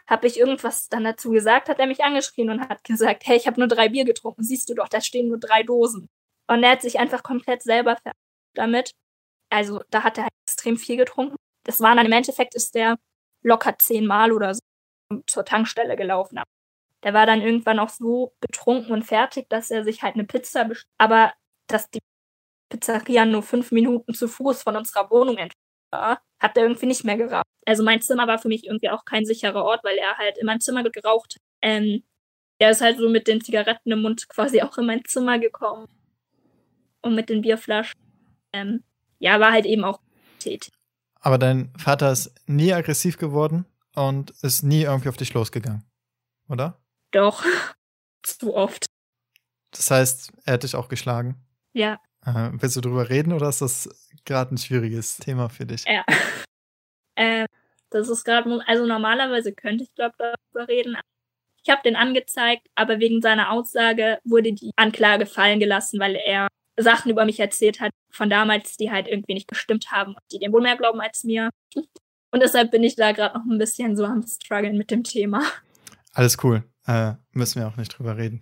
habe 0.07 0.27
ich 0.27 0.39
irgendwas 0.39 0.88
dann 0.88 1.03
dazu 1.03 1.31
gesagt, 1.31 1.67
hat 1.67 1.79
er 1.79 1.88
mich 1.88 2.05
angeschrien 2.05 2.49
und 2.49 2.69
hat 2.69 2.86
gesagt, 2.86 3.23
hey, 3.25 3.36
ich 3.36 3.45
habe 3.45 3.59
nur 3.59 3.67
drei 3.67 3.89
Bier 3.89 4.05
getrunken, 4.05 4.43
siehst 4.43 4.69
du 4.69 4.75
doch, 4.75 4.88
da 4.88 5.01
stehen 5.01 5.27
nur 5.27 5.39
drei 5.39 5.63
Dosen. 5.63 6.07
Und 6.47 6.63
er 6.63 6.71
hat 6.71 6.81
sich 6.81 6.99
einfach 6.99 7.21
komplett 7.21 7.63
selber 7.63 7.97
damit. 8.55 8.91
Also 9.49 9.81
da 9.89 10.03
hat 10.03 10.17
er 10.17 10.23
halt 10.23 10.33
extrem 10.47 10.77
viel 10.77 10.95
getrunken. 10.95 11.36
Das 11.65 11.81
waren 11.81 11.97
dann 11.97 12.05
im 12.05 12.13
Endeffekt 12.13 12.55
ist 12.55 12.75
der 12.75 12.97
locker 13.43 13.77
zehnmal 13.77 14.31
oder 14.31 14.53
so 14.53 14.62
zur 15.28 15.45
Tankstelle 15.45 15.95
gelaufen. 15.95 16.39
Der 17.04 17.13
war 17.13 17.26
dann 17.26 17.41
irgendwann 17.41 17.80
auch 17.80 17.89
so 17.89 18.34
betrunken 18.39 18.93
und 18.93 19.04
fertig, 19.04 19.49
dass 19.49 19.69
er 19.69 19.84
sich 19.84 20.04
halt 20.04 20.15
eine 20.15 20.23
Pizza 20.23 20.65
bestellt. 20.65 20.89
Aber 20.97 21.34
dass 21.67 21.89
die 21.89 21.99
Pizzeria 22.69 23.26
nur 23.26 23.43
fünf 23.43 23.71
Minuten 23.71 24.13
zu 24.13 24.28
Fuß 24.28 24.63
von 24.63 24.76
unserer 24.76 25.10
Wohnung 25.12 25.38
entfernt 25.38 25.54
war, 25.91 26.21
hat 26.39 26.58
er 26.58 26.63
irgendwie 26.63 26.86
nicht 26.86 27.04
mehr 27.04 27.17
geraucht. 27.17 27.45
Also 27.65 27.84
mein 27.84 28.02
Zimmer 28.02 28.28
war 28.28 28.39
für 28.39 28.47
mich 28.47 28.65
irgendwie 28.65 28.89
auch 28.89 29.06
kein 29.06 29.26
sicherer 29.26 29.63
Ort, 29.63 29.84
weil 29.84 29.97
er 29.97 30.17
halt 30.17 30.38
in 30.38 30.45
meinem 30.45 30.60
Zimmer 30.60 30.84
geraucht 30.84 31.36
hat. 31.36 31.41
Ähm, 31.62 32.04
er 32.60 32.71
ist 32.71 32.82
halt 32.82 32.97
so 32.97 33.10
mit 33.10 33.28
den 33.28 33.41
Zigaretten 33.41 33.91
im 33.91 34.02
Mund 34.02 34.28
quasi 34.30 34.62
auch 34.62 34.78
in 34.78 34.86
mein 34.86 35.04
Zimmer 35.06 35.39
gekommen. 35.39 35.88
Und 37.02 37.15
mit 37.15 37.30
den 37.30 37.41
Bierflaschen. 37.41 37.99
Ähm, 38.54 38.84
ja, 39.19 39.39
war 39.39 39.52
halt 39.52 39.65
eben 39.65 39.84
auch 39.84 39.99
tätig. 40.39 40.71
Aber 41.19 41.38
dein 41.38 41.73
Vater 41.78 42.12
ist 42.12 42.34
nie 42.47 42.73
aggressiv 42.73 43.17
geworden 43.17 43.65
und 43.95 44.32
ist 44.41 44.63
nie 44.63 44.84
irgendwie 44.84 45.10
auf 45.10 45.17
dich 45.17 45.34
losgegangen, 45.34 45.84
oder? 46.49 46.82
Doch, 47.12 47.43
zu 48.23 48.56
oft. 48.56 48.86
Das 49.71 49.89
heißt, 49.89 50.32
er 50.45 50.53
hat 50.53 50.63
dich 50.63 50.75
auch 50.75 50.88
geschlagen? 50.88 51.36
Ja. 51.73 51.99
Äh, 52.25 52.51
willst 52.53 52.75
du 52.75 52.82
drüber 52.82 53.10
reden 53.10 53.34
oder 53.34 53.49
ist 53.49 53.62
das 53.62 53.89
gerade 54.25 54.53
ein 54.53 54.58
schwieriges 54.58 55.17
Thema 55.17 55.49
für 55.49 55.65
dich? 55.65 55.84
Ja. 55.86 56.06
äh, 57.15 57.45
das 57.89 58.10
ist 58.10 58.23
gerade, 58.23 58.62
also 58.67 58.86
normalerweise 58.86 59.53
könnte 59.53 59.84
ich, 59.84 59.93
glaube 59.93 60.15
darüber 60.17 60.67
reden. 60.67 60.97
Ich 61.63 61.69
habe 61.69 61.82
den 61.84 61.95
angezeigt, 61.95 62.67
aber 62.75 62.99
wegen 62.99 63.21
seiner 63.21 63.51
Aussage 63.51 64.19
wurde 64.23 64.53
die 64.53 64.71
Anklage 64.75 65.25
fallen 65.25 65.60
gelassen, 65.60 65.99
weil 65.99 66.15
er 66.15 66.47
Sachen 66.77 67.12
über 67.12 67.25
mich 67.25 67.39
erzählt 67.39 67.79
hat 67.79 67.91
von 68.10 68.29
damals, 68.29 68.77
die 68.77 68.91
halt 68.91 69.08
irgendwie 69.08 69.36
nicht 69.36 69.47
gestimmt 69.47 69.91
haben 69.91 70.15
und 70.15 70.23
die 70.32 70.39
dem 70.39 70.51
wohl 70.51 70.62
mehr 70.62 70.75
glauben 70.75 71.01
als 71.01 71.23
mir. 71.23 71.49
Und 72.34 72.41
deshalb 72.41 72.72
bin 72.72 72.84
ich 72.84 72.96
da 72.96 73.12
gerade 73.12 73.38
noch 73.38 73.46
ein 73.46 73.60
bisschen 73.60 73.96
so 73.96 74.06
am 74.06 74.24
struggeln 74.24 74.76
mit 74.76 74.89
dem 74.89 75.04
Thema. 75.04 75.43
Alles 76.13 76.43
cool. 76.43 76.63
Äh, 76.88 77.13
müssen 77.32 77.62
wir 77.62 77.67
auch 77.67 77.78
nicht 77.78 77.89
drüber 77.89 78.17
reden. 78.17 78.41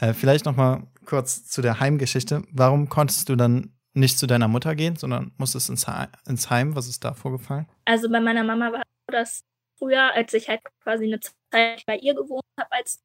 Äh, 0.00 0.14
vielleicht 0.14 0.46
noch 0.46 0.56
mal 0.56 0.86
kurz 1.04 1.44
zu 1.46 1.60
der 1.60 1.78
Heimgeschichte. 1.78 2.42
Warum 2.50 2.88
konntest 2.88 3.28
du 3.28 3.36
dann 3.36 3.74
nicht 3.92 4.18
zu 4.18 4.26
deiner 4.26 4.48
Mutter 4.48 4.74
gehen, 4.74 4.96
sondern 4.96 5.32
musstest 5.36 5.68
ins, 5.68 5.86
ins 6.26 6.48
Heim? 6.48 6.74
Was 6.74 6.88
ist 6.88 7.04
da 7.04 7.12
vorgefallen? 7.12 7.68
Also 7.84 8.08
bei 8.08 8.18
meiner 8.18 8.44
Mama 8.44 8.72
war 8.72 8.82
das 9.08 9.44
früher, 9.78 10.14
als 10.14 10.32
ich 10.32 10.48
halt 10.48 10.62
quasi 10.82 11.04
eine 11.04 11.20
Zeit 11.20 11.84
bei 11.84 11.98
ihr 11.98 12.14
gewohnt 12.14 12.46
habe, 12.58 12.72
als 12.72 13.02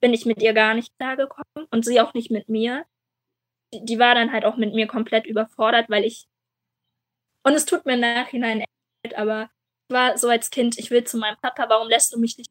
bin 0.00 0.14
ich 0.14 0.26
mit 0.26 0.40
ihr 0.40 0.52
gar 0.52 0.74
nicht 0.74 0.96
klargekommen 0.96 1.66
und 1.72 1.84
sie 1.84 2.00
auch 2.00 2.14
nicht 2.14 2.30
mit 2.30 2.48
mir. 2.48 2.84
Die, 3.74 3.84
die 3.84 3.98
war 3.98 4.14
dann 4.14 4.32
halt 4.32 4.44
auch 4.44 4.56
mit 4.58 4.74
mir 4.74 4.86
komplett 4.86 5.26
überfordert, 5.26 5.90
weil 5.90 6.04
ich 6.04 6.28
und 7.42 7.54
es 7.54 7.66
tut 7.66 7.84
mir 7.84 7.94
im 7.94 8.00
Nachhinein 8.00 8.64
echt, 9.02 9.16
aber 9.16 9.50
war 9.88 10.18
so 10.18 10.28
als 10.28 10.50
Kind, 10.50 10.78
ich 10.78 10.90
will 10.90 11.04
zu 11.04 11.18
meinem 11.18 11.36
Papa, 11.40 11.68
warum 11.68 11.88
lässt 11.88 12.12
du 12.12 12.18
mich 12.18 12.36
nicht? 12.38 12.50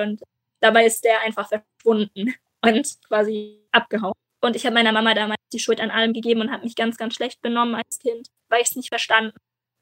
Und 0.00 0.22
dabei 0.60 0.86
ist 0.86 1.04
der 1.04 1.20
einfach 1.20 1.48
verschwunden 1.48 2.34
und 2.62 2.98
quasi 3.06 3.62
abgehauen. 3.72 4.14
Und 4.40 4.54
ich 4.56 4.64
habe 4.64 4.74
meiner 4.74 4.92
Mama 4.92 5.14
damals 5.14 5.40
die 5.52 5.58
Schuld 5.58 5.80
an 5.80 5.90
allem 5.90 6.12
gegeben 6.12 6.40
und 6.40 6.52
habe 6.52 6.64
mich 6.64 6.76
ganz, 6.76 6.96
ganz 6.96 7.14
schlecht 7.14 7.40
benommen 7.42 7.74
als 7.74 7.98
Kind, 7.98 8.28
weil 8.48 8.62
ich 8.62 8.68
es 8.68 8.76
nicht 8.76 8.88
verstanden. 8.88 9.36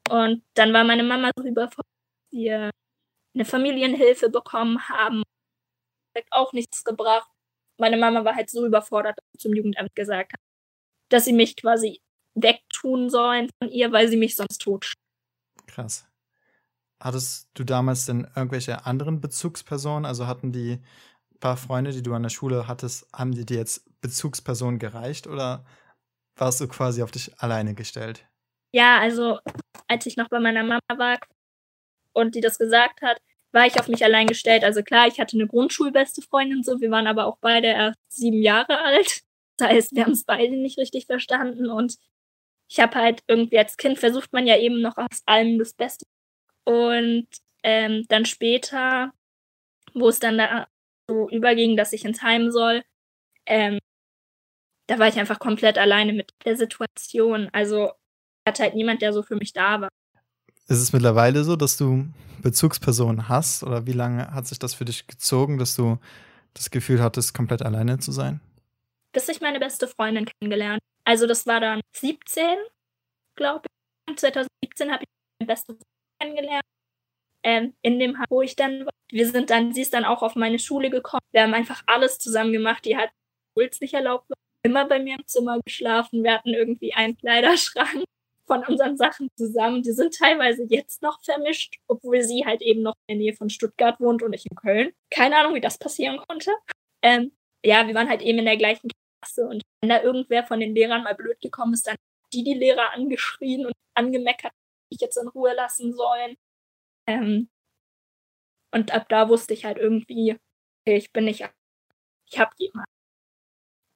Und 0.09 0.43
dann 0.55 0.73
war 0.73 0.83
meine 0.83 1.03
Mama 1.03 1.31
so 1.37 1.43
überfordert, 1.43 1.85
dass 1.85 2.39
wir 2.39 2.71
eine 3.35 3.45
Familienhilfe 3.45 4.29
bekommen 4.29 4.89
haben. 4.89 5.23
Hat 6.15 6.25
auch 6.31 6.53
nichts 6.53 6.83
gebracht. 6.83 7.29
Meine 7.77 7.97
Mama 7.97 8.25
war 8.25 8.35
halt 8.35 8.49
so 8.49 8.65
überfordert, 8.65 9.17
dass 9.17 9.25
sie 9.33 9.37
zum 9.37 9.53
Jugendamt 9.53 9.93
gesagt 9.95 10.33
hat, 10.33 10.39
dass 11.09 11.25
sie 11.25 11.33
mich 11.33 11.55
quasi 11.55 12.01
wegtun 12.33 13.09
sollen 13.09 13.49
von 13.59 13.69
ihr, 13.71 13.91
weil 13.91 14.07
sie 14.07 14.17
mich 14.17 14.35
sonst 14.35 14.59
tot. 14.59 14.93
Krass. 15.67 16.06
Hattest 16.99 17.49
du 17.53 17.63
damals 17.63 18.05
denn 18.05 18.27
irgendwelche 18.35 18.85
anderen 18.85 19.21
Bezugspersonen? 19.21 20.05
Also 20.05 20.27
hatten 20.27 20.51
die 20.51 20.79
paar 21.39 21.57
Freunde, 21.57 21.91
die 21.91 22.01
du 22.01 22.13
an 22.13 22.23
der 22.23 22.29
Schule 22.29 22.67
hattest, 22.67 23.07
haben 23.13 23.33
die 23.33 23.45
dir 23.45 23.57
jetzt 23.57 23.85
Bezugspersonen 24.01 24.79
gereicht 24.79 25.27
oder 25.27 25.65
warst 26.35 26.59
du 26.61 26.67
quasi 26.67 27.03
auf 27.03 27.11
dich 27.11 27.39
alleine 27.39 27.75
gestellt? 27.75 28.25
Ja, 28.73 28.99
also 28.99 29.39
als 29.87 30.05
ich 30.05 30.17
noch 30.17 30.29
bei 30.29 30.39
meiner 30.39 30.63
Mama 30.63 30.81
war 30.95 31.19
und 32.13 32.35
die 32.35 32.41
das 32.41 32.57
gesagt 32.57 33.01
hat, 33.01 33.17
war 33.51 33.65
ich 33.65 33.79
auf 33.79 33.87
mich 33.87 34.03
allein 34.03 34.27
gestellt. 34.27 34.63
Also 34.63 34.83
klar, 34.83 35.07
ich 35.07 35.19
hatte 35.19 35.37
eine 35.37 35.47
Grundschulbeste 35.47 36.21
Freundin 36.21 36.63
so, 36.63 36.79
wir 36.79 36.91
waren 36.91 37.07
aber 37.07 37.25
auch 37.25 37.37
beide 37.39 37.67
erst 37.67 37.97
sieben 38.09 38.41
Jahre 38.41 38.79
alt. 38.79 39.21
Das 39.57 39.69
heißt, 39.69 39.95
wir 39.95 40.05
haben 40.05 40.11
es 40.11 40.23
beide 40.23 40.55
nicht 40.55 40.77
richtig 40.77 41.07
verstanden 41.07 41.69
und 41.69 41.97
ich 42.69 42.79
habe 42.79 42.95
halt 42.95 43.23
irgendwie 43.27 43.57
als 43.57 43.77
Kind 43.77 43.97
versucht 43.97 44.33
man 44.33 44.45
ja 44.45 44.57
eben 44.57 44.81
noch 44.81 44.97
aus 44.97 45.23
allem 45.25 45.57
das 45.57 45.73
Beste. 45.73 46.05
Und 46.67 47.27
ähm, 47.63 48.05
dann 48.09 48.25
später, 48.25 49.13
wo 49.93 50.09
es 50.09 50.19
dann 50.19 50.37
da 50.37 50.67
so 51.09 51.29
überging, 51.29 51.77
dass 51.77 51.93
ich 51.93 52.03
ins 52.03 52.21
Heim 52.21 52.51
soll, 52.51 52.83
ähm, 53.45 53.79
da 54.87 54.99
war 54.99 55.07
ich 55.07 55.17
einfach 55.17 55.39
komplett 55.39 55.77
alleine 55.77 56.11
mit 56.11 56.33
der 56.43 56.57
Situation. 56.57 57.49
Also 57.53 57.91
hatte 58.45 58.63
halt 58.63 58.75
niemand, 58.75 59.01
der 59.01 59.13
so 59.13 59.23
für 59.23 59.37
mich 59.37 59.53
da 59.53 59.79
war. 59.79 59.89
Ist 60.67 60.81
es 60.81 60.91
mittlerweile 60.91 61.45
so, 61.45 61.55
dass 61.55 61.77
du 61.77 62.05
Bezugspersonen 62.41 63.29
hast? 63.29 63.63
Oder 63.63 63.85
wie 63.85 63.93
lange 63.93 64.33
hat 64.33 64.47
sich 64.47 64.59
das 64.59 64.73
für 64.73 64.83
dich 64.83 65.07
gezogen, 65.07 65.57
dass 65.57 65.73
du 65.73 65.99
das 66.53 66.69
Gefühl 66.69 67.01
hattest, 67.01 67.33
komplett 67.33 67.61
alleine 67.61 67.99
zu 67.99 68.11
sein? 68.11 68.41
Bis 69.13 69.29
ich 69.29 69.39
meine 69.39 69.59
beste 69.59 69.87
Freundin 69.87 70.25
kennengelernt. 70.25 70.81
Also 71.05 71.27
das 71.27 71.45
war 71.45 71.61
dann 71.61 71.79
17, 71.95 72.57
glaube 73.37 73.67
ich. 74.09 74.17
2017 74.17 74.91
habe 74.91 75.03
ich 75.03 75.09
meine 75.39 75.47
beste 75.47 75.67
Freundin 75.67 75.96
kennengelernt 76.19 76.63
ähm, 77.43 77.73
in 77.81 77.99
dem 77.99 78.19
Haus, 78.19 78.25
wo 78.29 78.41
ich 78.41 78.55
dann 78.55 78.85
war. 78.85 78.93
Wir 79.09 79.27
sind 79.27 79.49
dann, 79.49 79.73
sie 79.73 79.81
ist 79.81 79.93
dann 79.93 80.05
auch 80.05 80.21
auf 80.21 80.35
meine 80.35 80.59
Schule 80.59 80.89
gekommen. 80.89 81.21
Wir 81.31 81.43
haben 81.43 81.53
einfach 81.53 81.81
alles 81.87 82.19
zusammen 82.19 82.51
gemacht. 82.51 82.83
Die 82.85 82.97
hat 82.97 83.09
Puls 83.53 83.79
nicht 83.79 83.93
erlaubt, 83.93 84.29
immer 84.63 84.85
bei 84.85 84.99
mir 84.99 85.15
im 85.15 85.25
Zimmer 85.25 85.59
geschlafen. 85.65 86.23
Wir 86.23 86.33
hatten 86.33 86.53
irgendwie 86.53 86.93
einen 86.93 87.17
Kleiderschrank 87.17 88.03
von 88.45 88.65
unseren 88.65 88.97
Sachen 88.97 89.29
zusammen. 89.37 89.81
Die 89.81 89.91
sind 89.91 90.17
teilweise 90.17 90.65
jetzt 90.69 91.01
noch 91.01 91.23
vermischt, 91.23 91.75
obwohl 91.87 92.21
sie 92.21 92.45
halt 92.45 92.61
eben 92.61 92.81
noch 92.81 92.95
in 93.07 93.17
der 93.17 93.25
Nähe 93.25 93.33
von 93.33 93.49
Stuttgart 93.49 93.99
wohnt 93.99 94.23
und 94.23 94.33
ich 94.33 94.45
in 94.49 94.55
Köln. 94.55 94.91
Keine 95.09 95.37
Ahnung, 95.37 95.55
wie 95.55 95.61
das 95.61 95.77
passieren 95.77 96.17
konnte. 96.27 96.51
Ähm, 97.01 97.31
ja, 97.63 97.87
wir 97.87 97.95
waren 97.95 98.09
halt 98.09 98.21
eben 98.21 98.39
in 98.39 98.45
der 98.45 98.57
gleichen 98.57 98.89
Klasse 99.21 99.47
und 99.47 99.61
wenn 99.81 99.89
da 99.89 100.01
irgendwer 100.01 100.45
von 100.45 100.59
den 100.59 100.73
Lehrern 100.75 101.03
mal 101.03 101.15
blöd 101.15 101.39
gekommen 101.41 101.73
ist, 101.73 101.87
dann 101.87 101.95
die 102.33 102.43
die 102.43 102.53
Lehrer 102.53 102.93
angeschrien 102.93 103.65
und 103.65 103.73
angemeckert, 103.93 104.51
ich 104.89 104.99
jetzt 105.01 105.17
in 105.17 105.27
Ruhe 105.27 105.53
lassen 105.53 105.93
sollen. 105.93 106.37
Ähm, 107.07 107.49
und 108.71 108.93
ab 108.93 109.07
da 109.09 109.29
wusste 109.29 109.53
ich 109.53 109.65
halt 109.65 109.77
irgendwie, 109.77 110.37
ich 110.85 111.11
bin 111.11 111.25
nicht, 111.25 111.47
ich 112.29 112.39
habe 112.39 112.51
jemanden. 112.57 112.91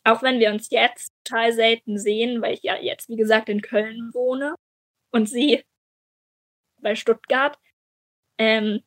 Auch 0.04 0.24
wenn 0.24 0.40
wir 0.40 0.52
uns 0.52 0.70
jetzt 0.72 1.14
total 1.24 1.54
selten 1.54 2.00
sehen, 2.00 2.42
weil 2.42 2.56
ich 2.56 2.64
ja 2.64 2.76
jetzt, 2.78 3.08
wie 3.10 3.18
gesagt, 3.18 3.50
in 3.50 3.62
Köln 3.62 4.12
wohne 4.14 4.56
und 5.12 5.28
sie 5.30 5.64
bei 6.82 6.96
Stuttgart. 6.96 7.58
Ähm, 8.40 8.82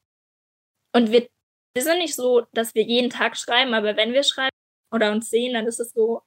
und 0.92 1.12
wir, 1.12 1.28
wir 1.74 1.82
sind 1.82 1.98
nicht 1.98 2.14
so, 2.14 2.46
dass 2.52 2.74
wir 2.74 2.82
jeden 2.82 3.10
Tag 3.10 3.36
schreiben, 3.36 3.74
aber 3.74 3.96
wenn 3.96 4.12
wir 4.12 4.24
schreiben 4.24 4.56
oder 4.90 5.12
uns 5.12 5.30
sehen, 5.30 5.54
dann 5.54 5.66
ist 5.66 5.78
es 5.78 5.92
so, 5.92 6.22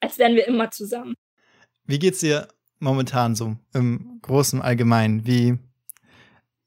als 0.00 0.18
wären 0.18 0.36
wir 0.36 0.46
immer 0.46 0.70
zusammen. 0.70 1.14
Wie 1.84 1.98
geht's 1.98 2.20
dir 2.20 2.48
momentan 2.82 3.34
so 3.34 3.56
im 3.72 4.18
großen 4.22 4.60
Allgemeinen? 4.60 5.26
Wie 5.26 5.58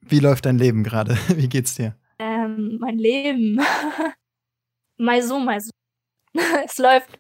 wie 0.08 0.20
läuft 0.20 0.46
dein 0.46 0.58
Leben 0.58 0.84
gerade? 0.84 1.16
Wie 1.36 1.50
geht's 1.50 1.76
dir? 1.76 1.96
Ähm, 2.20 2.78
mein 2.80 2.98
Leben. 2.98 3.60
mal 4.98 5.22
so, 5.22 5.40
mal 5.40 5.60
so. 5.60 5.72
es 6.66 6.78
läuft, 6.78 7.20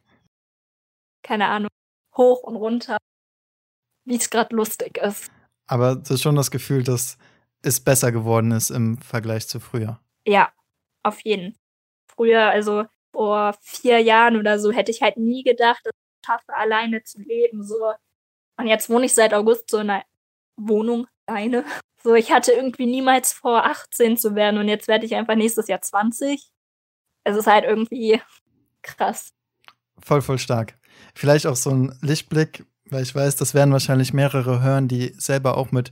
keine 1.24 1.48
Ahnung, 1.48 1.70
hoch 2.16 2.44
und 2.44 2.56
runter, 2.56 2.98
wie 4.06 4.16
es 4.16 4.30
gerade 4.30 4.56
lustig 4.56 4.98
ist. 4.98 5.32
Aber 5.68 5.96
du 5.96 6.10
hast 6.12 6.22
schon 6.22 6.36
das 6.36 6.52
Gefühl, 6.52 6.84
dass 6.84 7.18
es 7.64 7.80
besser 7.80 8.12
geworden 8.12 8.52
ist 8.52 8.70
im 8.70 9.00
Vergleich 9.00 9.48
zu 9.48 9.60
früher. 9.60 10.00
Ja, 10.28 10.52
auf 11.04 11.20
jeden. 11.22 11.54
Fall. 11.54 11.62
Früher, 12.16 12.48
also 12.48 12.86
vor 13.12 13.56
vier 13.62 14.00
Jahren 14.00 14.38
oder 14.38 14.60
so, 14.60 14.72
hätte 14.72 14.92
ich 14.92 15.02
halt 15.02 15.18
nie 15.18 15.44
gedacht, 15.44 15.82
dass 15.84 15.92
ich 15.94 16.26
schaffe, 16.26 16.54
alleine 16.54 17.04
zu 17.04 17.20
leben. 17.22 17.64
So. 17.64 17.94
Und 18.58 18.68
jetzt 18.68 18.90
wohne 18.90 19.06
ich 19.06 19.14
seit 19.14 19.34
August 19.34 19.70
so 19.70 19.78
in 19.80 19.90
einer 19.90 20.04
Wohnung 20.58 21.08
alleine. 21.26 21.64
So, 22.04 22.14
ich 22.14 22.32
hatte 22.32 22.52
irgendwie 22.52 22.86
niemals 22.86 23.34
vor, 23.34 23.66
18 23.66 24.16
zu 24.16 24.36
werden 24.36 24.60
und 24.60 24.68
jetzt 24.68 24.88
werde 24.88 25.08
ich 25.08 25.16
einfach 25.16 25.34
nächstes 25.34 25.68
Jahr 25.68 25.82
20. 25.82 26.52
Es 27.24 27.36
ist 27.36 27.48
halt 27.48 27.66
irgendwie 27.66 28.22
krass. 28.84 29.34
Voll, 29.98 30.22
voll 30.22 30.38
stark. 30.38 30.78
Vielleicht 31.16 31.48
auch 31.48 31.56
so 31.56 31.72
ein 31.72 31.98
Lichtblick, 32.02 32.64
weil 32.92 33.02
ich 33.02 33.16
weiß, 33.16 33.38
das 33.38 33.56
werden 33.56 33.72
wahrscheinlich 33.72 34.14
mehrere 34.14 34.62
hören, 34.62 34.88
die 34.88 35.16
selber 35.18 35.58
auch 35.58 35.72
mit 35.72 35.92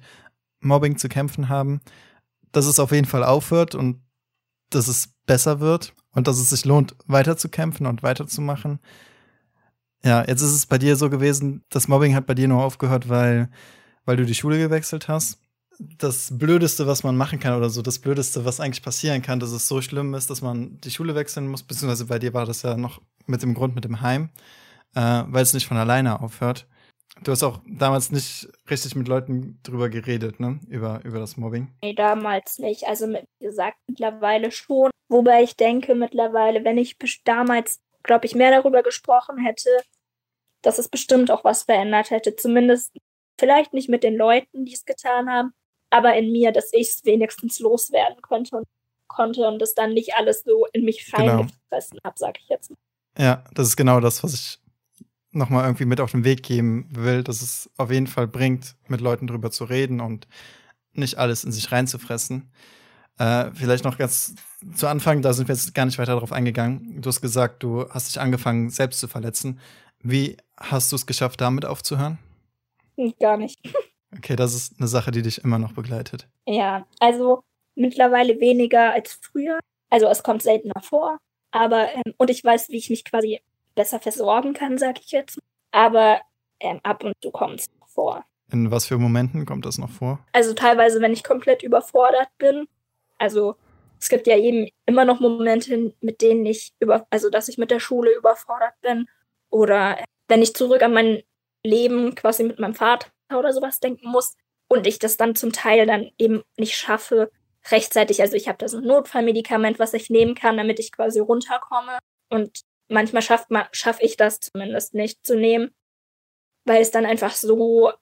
Mobbing 0.60 1.00
zu 1.00 1.10
kämpfen 1.10 1.50
haben, 1.50 1.82
dass 2.52 2.68
es 2.68 2.78
auf 2.78 2.92
jeden 2.92 3.08
Fall 3.08 3.24
aufhört 3.24 3.74
und 3.74 4.00
dass 4.70 4.88
es 4.88 5.16
besser 5.26 5.60
wird 5.60 5.96
und 6.12 6.28
dass 6.28 6.38
es 6.38 6.52
sich 6.52 6.66
lohnt, 6.66 6.96
weiterzukämpfen 7.08 7.88
und 7.88 8.04
weiterzumachen. 8.04 8.80
Ja, 10.06 10.26
jetzt 10.28 10.42
ist 10.42 10.52
es 10.52 10.66
bei 10.66 10.78
dir 10.78 10.96
so 10.96 11.10
gewesen, 11.10 11.64
das 11.70 11.88
Mobbing 11.88 12.14
hat 12.16 12.26
bei 12.26 12.34
dir 12.34 12.48
nur 12.48 12.64
aufgehört, 12.64 13.08
weil, 13.08 13.50
weil 14.06 14.18
du 14.18 14.26
die 14.26 14.36
Schule 14.36 14.58
gewechselt 14.58 15.08
hast 15.08 15.40
das 15.98 16.30
Blödeste, 16.38 16.88
was 16.88 17.04
man 17.04 17.18
machen 17.18 17.40
kann 17.40 17.58
oder 17.58 17.70
so, 17.70 17.82
das 17.82 18.00
Blödeste, 18.00 18.46
was 18.46 18.60
eigentlich 18.60 18.84
passieren 18.84 19.22
kann, 19.22 19.40
dass 19.40 19.52
es 19.52 19.68
so 19.68 19.82
schlimm 19.82 20.14
ist, 20.14 20.30
dass 20.30 20.42
man 20.42 20.80
die 20.82 20.92
Schule 20.92 21.16
wechseln 21.16 21.48
muss, 21.48 21.64
beziehungsweise 21.64 22.06
bei 22.06 22.20
dir 22.20 22.34
war 22.34 22.46
das 22.46 22.62
ja 22.62 22.78
noch 22.78 23.02
mit 23.26 23.42
dem 23.42 23.54
Grund 23.54 23.76
mit 23.76 23.84
dem 23.84 24.02
Heim, 24.02 24.30
äh, 24.96 25.24
weil 25.28 25.44
es 25.44 25.54
nicht 25.54 25.68
von 25.68 25.78
alleine 25.78 26.22
aufhört. 26.22 26.68
Du 27.24 27.32
hast 27.32 27.44
auch 27.44 27.60
damals 27.68 28.12
nicht 28.12 28.48
richtig 28.70 28.96
mit 28.96 29.08
Leuten 29.08 29.60
drüber 29.64 29.90
geredet, 29.90 30.40
ne? 30.40 30.60
Über, 30.68 31.02
über 31.04 31.20
das 31.20 31.38
Mobbing. 31.38 31.72
Nee, 31.84 31.94
damals 31.94 32.58
nicht. 32.58 32.86
Also, 32.88 33.08
wie 33.08 33.46
gesagt, 33.46 33.78
mittlerweile 33.88 34.52
schon 34.52 34.90
Wobei 35.10 35.44
ich 35.44 35.56
denke 35.56 35.94
mittlerweile, 35.94 36.66
wenn 36.66 36.80
ich 36.80 36.98
damals, 37.24 37.82
glaube 38.02 38.26
ich, 38.26 38.34
mehr 38.34 38.50
darüber 38.50 38.82
gesprochen 38.82 39.38
hätte, 39.38 39.70
dass 40.64 40.80
es 40.80 40.90
bestimmt 40.90 41.30
auch 41.30 41.44
was 41.44 41.64
verändert 41.64 42.10
hätte. 42.10 42.36
Zumindest 42.36 42.92
vielleicht 43.40 43.74
nicht 43.74 43.90
mit 43.90 44.04
den 44.04 44.16
Leuten, 44.16 44.66
die 44.66 44.74
es 44.74 44.86
getan 44.86 45.30
haben, 45.30 45.54
aber 45.92 46.16
in 46.16 46.32
mir, 46.32 46.52
dass 46.52 46.74
ich 46.74 46.90
es 46.90 47.06
wenigstens 47.06 47.60
loswerden 47.60 48.22
konnte 48.22 48.58
und 48.58 48.68
konnte 49.08 49.48
und 49.48 49.62
es 49.62 49.76
dann 49.76 49.94
nicht 49.94 50.16
alles 50.16 50.44
so 50.44 50.66
in 50.74 50.86
mich 50.86 51.14
reingefressen 51.14 51.98
genau. 51.98 52.04
habe, 52.04 52.18
sage 52.18 52.40
ich 52.42 52.50
jetzt 52.50 52.72
mal. 52.72 52.78
Ja, 53.18 53.44
das 53.54 53.68
ist 53.68 53.76
genau 53.76 54.00
das, 54.00 54.24
was 54.24 54.34
ich 54.34 54.60
nochmal 55.32 55.66
irgendwie 55.66 55.86
mit 55.86 56.00
auf 56.00 56.12
den 56.12 56.24
Weg 56.24 56.44
geben 56.44 56.88
will, 56.92 57.24
dass 57.24 57.42
es 57.42 57.70
auf 57.78 57.92
jeden 57.92 58.08
Fall 58.08 58.28
bringt, 58.28 58.76
mit 58.88 59.02
Leuten 59.02 59.28
drüber 59.28 59.52
zu 59.52 59.66
reden 59.66 60.00
und 60.00 60.28
nicht 60.94 61.18
alles 61.18 61.44
in 61.44 61.52
sich 61.52 61.72
reinzufressen. 61.72 62.52
Äh, 63.18 63.52
vielleicht 63.54 63.84
noch 63.84 63.98
ganz 63.98 64.36
zu 64.76 64.88
Anfang, 64.88 65.22
da 65.22 65.34
sind 65.34 65.48
wir 65.48 65.56
jetzt 65.56 65.74
gar 65.76 65.86
nicht 65.86 66.00
weiter 66.00 66.14
darauf 66.14 66.32
eingegangen. 66.32 67.02
Du 67.02 67.10
hast 67.10 67.22
gesagt, 67.22 67.62
du 67.62 67.88
hast 67.90 68.08
dich 68.08 68.20
angefangen, 68.20 68.70
selbst 68.70 69.00
zu 69.00 69.08
verletzen. 69.08 69.60
Wie 70.04 70.38
hast 70.58 70.92
du 70.92 70.98
es 70.98 71.06
geschafft, 71.06 71.42
damit 71.42 71.66
aufzuhören? 71.66 72.20
Gar 73.20 73.38
nicht. 73.38 73.60
Okay, 74.16 74.36
das 74.36 74.54
ist 74.54 74.76
eine 74.78 74.88
Sache, 74.88 75.10
die 75.10 75.24
dich 75.24 75.44
immer 75.44 75.58
noch 75.58 75.72
begleitet. 75.72 76.28
Ja, 76.46 76.86
also 77.00 77.44
mittlerweile 77.74 78.40
weniger 78.40 78.94
als 78.94 79.14
früher. 79.20 79.58
Also 79.90 80.06
es 80.06 80.22
kommt 80.22 80.44
seltener 80.44 80.84
vor. 80.84 81.18
Aber, 81.50 81.92
ähm, 81.92 82.14
und 82.18 82.30
ich 82.30 82.44
weiß, 82.44 82.70
wie 82.70 82.78
ich 82.78 82.92
mich 82.92 83.06
quasi 83.06 83.42
besser 83.74 84.00
versorgen 84.00 84.54
kann, 84.54 84.78
sag 84.78 85.00
ich 85.00 85.10
jetzt. 85.10 85.40
Aber 85.72 86.22
ähm, 86.60 86.80
ab 86.84 87.04
und 87.04 87.16
zu 87.24 87.32
kommt 87.32 87.62
es 87.62 87.66
vor. 87.88 88.24
In 88.52 88.70
was 88.70 88.86
für 88.86 89.00
Momenten 89.00 89.48
kommt 89.48 89.66
das 89.66 89.80
noch 89.80 89.90
vor? 89.90 90.20
Also 90.32 90.54
teilweise, 90.54 91.02
wenn 91.02 91.14
ich 91.14 91.24
komplett 91.24 91.64
überfordert 91.64 92.30
bin. 92.38 92.68
Also 93.18 93.56
es 94.00 94.10
gibt 94.10 94.28
ja 94.28 94.38
eben 94.38 94.70
immer 94.86 95.06
noch 95.06 95.20
Momente, 95.22 95.94
mit 96.02 96.22
denen 96.22 96.46
ich 96.46 96.74
über, 96.80 97.08
also 97.10 97.32
dass 97.32 97.48
ich 97.48 97.58
mit 97.58 97.72
der 97.72 97.80
Schule 97.80 98.16
überfordert 98.16 98.80
bin. 98.82 99.08
Oder 99.54 100.04
wenn 100.28 100.42
ich 100.42 100.56
zurück 100.56 100.82
an 100.82 100.94
mein 100.94 101.22
Leben 101.64 102.16
quasi 102.16 102.44
mit 102.44 102.58
meinem 102.58 102.74
Vater 102.74 103.08
oder 103.32 103.54
sowas 103.54 103.80
denken 103.80 104.10
muss 104.10 104.36
und 104.68 104.88
ich 104.88 104.98
das 104.98 105.16
dann 105.16 105.36
zum 105.36 105.52
Teil 105.54 105.86
dann 105.86 106.10
eben 106.18 106.42
nicht 106.58 106.76
schaffe, 106.76 107.30
rechtzeitig, 107.70 108.20
also 108.22 108.36
ich 108.36 108.48
habe 108.48 108.58
da 108.58 108.68
so 108.68 108.78
ein 108.78 108.84
Notfallmedikament, 108.84 109.78
was 109.78 109.94
ich 109.94 110.10
nehmen 110.10 110.34
kann, 110.34 110.58
damit 110.58 110.80
ich 110.80 110.92
quasi 110.92 111.20
runterkomme. 111.20 112.00
Und 112.30 112.62
manchmal 112.90 113.22
schafft 113.22 113.52
man, 113.52 113.68
schaffe 113.72 114.04
ich 114.04 114.18
das 114.18 114.40
zumindest 114.40 114.96
nicht 114.96 115.24
zu 115.24 115.36
nehmen, 115.36 115.72
weil 116.66 116.82
es 116.82 116.90
dann 116.90 117.06
einfach 117.06 117.36
so 117.36 117.94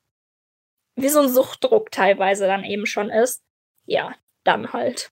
wie 0.96 1.10
so 1.10 1.20
ein 1.20 1.30
Suchtdruck 1.30 1.92
teilweise 1.92 2.48
dann 2.48 2.64
eben 2.64 2.86
schon 2.86 3.10
ist. 3.10 3.44
Ja, 3.86 4.16
dann 4.46 4.72
halt. 4.72 5.12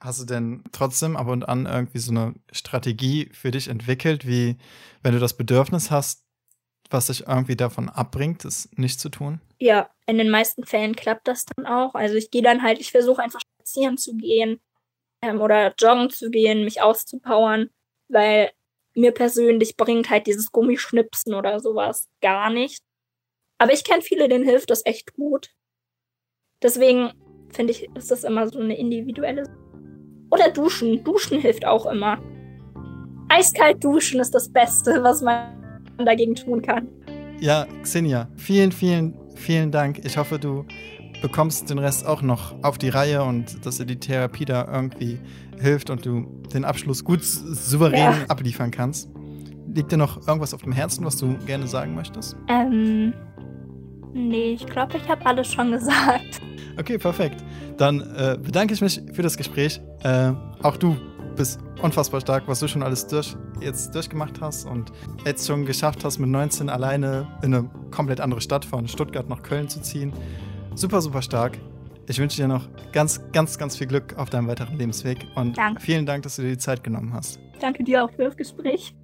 Hast 0.00 0.20
du 0.20 0.26
denn 0.26 0.64
trotzdem 0.72 1.16
ab 1.16 1.28
und 1.28 1.48
an 1.48 1.66
irgendwie 1.66 1.98
so 1.98 2.10
eine 2.10 2.34
Strategie 2.52 3.30
für 3.32 3.50
dich 3.50 3.68
entwickelt, 3.68 4.26
wie 4.26 4.56
wenn 5.02 5.14
du 5.14 5.20
das 5.20 5.36
Bedürfnis 5.36 5.90
hast, 5.90 6.24
was 6.90 7.06
dich 7.06 7.26
irgendwie 7.26 7.56
davon 7.56 7.88
abbringt, 7.88 8.44
es 8.44 8.68
nicht 8.76 9.00
zu 9.00 9.08
tun? 9.08 9.40
Ja, 9.58 9.90
in 10.06 10.18
den 10.18 10.30
meisten 10.30 10.64
Fällen 10.64 10.94
klappt 10.94 11.26
das 11.28 11.46
dann 11.46 11.66
auch. 11.66 11.94
Also 11.94 12.16
ich 12.16 12.30
gehe 12.30 12.42
dann 12.42 12.62
halt, 12.62 12.80
ich 12.80 12.90
versuche 12.90 13.22
einfach 13.22 13.40
spazieren 13.40 13.96
zu 13.96 14.14
gehen 14.16 14.60
ähm, 15.22 15.40
oder 15.40 15.74
joggen 15.78 16.10
zu 16.10 16.30
gehen, 16.30 16.64
mich 16.64 16.82
auszupowern, 16.82 17.70
weil 18.08 18.52
mir 18.94 19.12
persönlich 19.12 19.76
bringt 19.76 20.10
halt 20.10 20.26
dieses 20.26 20.52
Gummischnipsen 20.52 21.34
oder 21.34 21.60
sowas 21.60 22.08
gar 22.20 22.50
nicht. 22.50 22.82
Aber 23.58 23.72
ich 23.72 23.84
kenne 23.84 24.02
viele, 24.02 24.28
denen 24.28 24.44
hilft 24.44 24.70
das 24.70 24.84
echt 24.84 25.14
gut. 25.14 25.50
Deswegen 26.62 27.12
finde 27.52 27.72
ich, 27.72 27.88
ist 27.94 28.10
das 28.10 28.24
immer 28.24 28.48
so 28.48 28.58
eine 28.58 28.76
individuelle. 28.76 29.63
Oder 30.30 30.50
duschen. 30.50 31.02
Duschen 31.04 31.40
hilft 31.40 31.66
auch 31.66 31.86
immer. 31.86 32.18
Eiskalt 33.28 33.82
duschen 33.82 34.20
ist 34.20 34.34
das 34.34 34.48
Beste, 34.48 35.02
was 35.02 35.22
man 35.22 35.48
dagegen 35.98 36.34
tun 36.34 36.62
kann. 36.62 36.88
Ja, 37.40 37.66
Xenia, 37.82 38.28
vielen, 38.36 38.72
vielen, 38.72 39.14
vielen 39.34 39.70
Dank. 39.70 40.04
Ich 40.04 40.16
hoffe, 40.16 40.38
du 40.38 40.64
bekommst 41.22 41.70
den 41.70 41.78
Rest 41.78 42.06
auch 42.06 42.22
noch 42.22 42.54
auf 42.62 42.78
die 42.78 42.88
Reihe 42.90 43.22
und 43.24 43.64
dass 43.64 43.78
dir 43.78 43.86
die 43.86 43.98
Therapie 43.98 44.44
da 44.44 44.68
irgendwie 44.70 45.18
hilft 45.58 45.90
und 45.90 46.04
du 46.04 46.26
den 46.52 46.64
Abschluss 46.64 47.04
gut 47.04 47.22
souverän 47.22 47.98
ja. 47.98 48.14
abliefern 48.28 48.70
kannst. 48.70 49.08
Liegt 49.72 49.90
dir 49.90 49.96
noch 49.96 50.26
irgendwas 50.28 50.54
auf 50.54 50.62
dem 50.62 50.72
Herzen, 50.72 51.04
was 51.04 51.16
du 51.16 51.36
gerne 51.46 51.66
sagen 51.66 51.94
möchtest? 51.94 52.36
Ähm, 52.48 53.12
nee, 54.14 54.52
ich 54.52 54.66
glaube, 54.66 54.96
ich 54.96 55.08
habe 55.08 55.24
alles 55.26 55.52
schon 55.52 55.72
gesagt. 55.72 56.40
Okay, 56.78 56.98
perfekt. 56.98 57.44
Dann 57.76 58.00
äh, 58.00 58.36
bedanke 58.40 58.74
ich 58.74 58.80
mich 58.80 59.00
für 59.12 59.22
das 59.22 59.36
Gespräch. 59.36 59.80
Äh, 60.02 60.32
auch 60.62 60.76
du 60.76 60.96
bist 61.36 61.60
unfassbar 61.82 62.20
stark, 62.20 62.48
was 62.48 62.60
du 62.60 62.68
schon 62.68 62.82
alles 62.82 63.06
durch, 63.06 63.36
jetzt 63.60 63.94
durchgemacht 63.94 64.40
hast 64.40 64.64
und 64.64 64.92
jetzt 65.24 65.46
schon 65.46 65.66
geschafft 65.66 66.04
hast, 66.04 66.18
mit 66.18 66.30
19 66.30 66.68
alleine 66.68 67.28
in 67.42 67.54
eine 67.54 67.70
komplett 67.90 68.20
andere 68.20 68.40
Stadt 68.40 68.64
von 68.64 68.88
Stuttgart 68.88 69.28
nach 69.28 69.42
Köln 69.42 69.68
zu 69.68 69.80
ziehen 69.82 70.12
super, 70.74 71.00
super 71.00 71.22
stark. 71.22 71.58
Ich 72.06 72.18
wünsche 72.18 72.36
dir 72.36 72.48
noch 72.48 72.68
ganz, 72.92 73.20
ganz, 73.32 73.56
ganz 73.56 73.76
viel 73.76 73.86
Glück 73.86 74.18
auf 74.18 74.28
deinem 74.28 74.46
weiteren 74.46 74.76
Lebensweg 74.76 75.26
und 75.34 75.56
Danke. 75.56 75.80
vielen 75.80 76.04
Dank, 76.04 76.22
dass 76.24 76.36
du 76.36 76.42
dir 76.42 76.50
die 76.50 76.58
Zeit 76.58 76.84
genommen 76.84 77.14
hast. 77.14 77.40
Danke 77.60 77.84
dir 77.84 78.04
auch 78.04 78.10
für 78.10 78.24
das 78.24 78.36
Gespräch. 78.36 78.94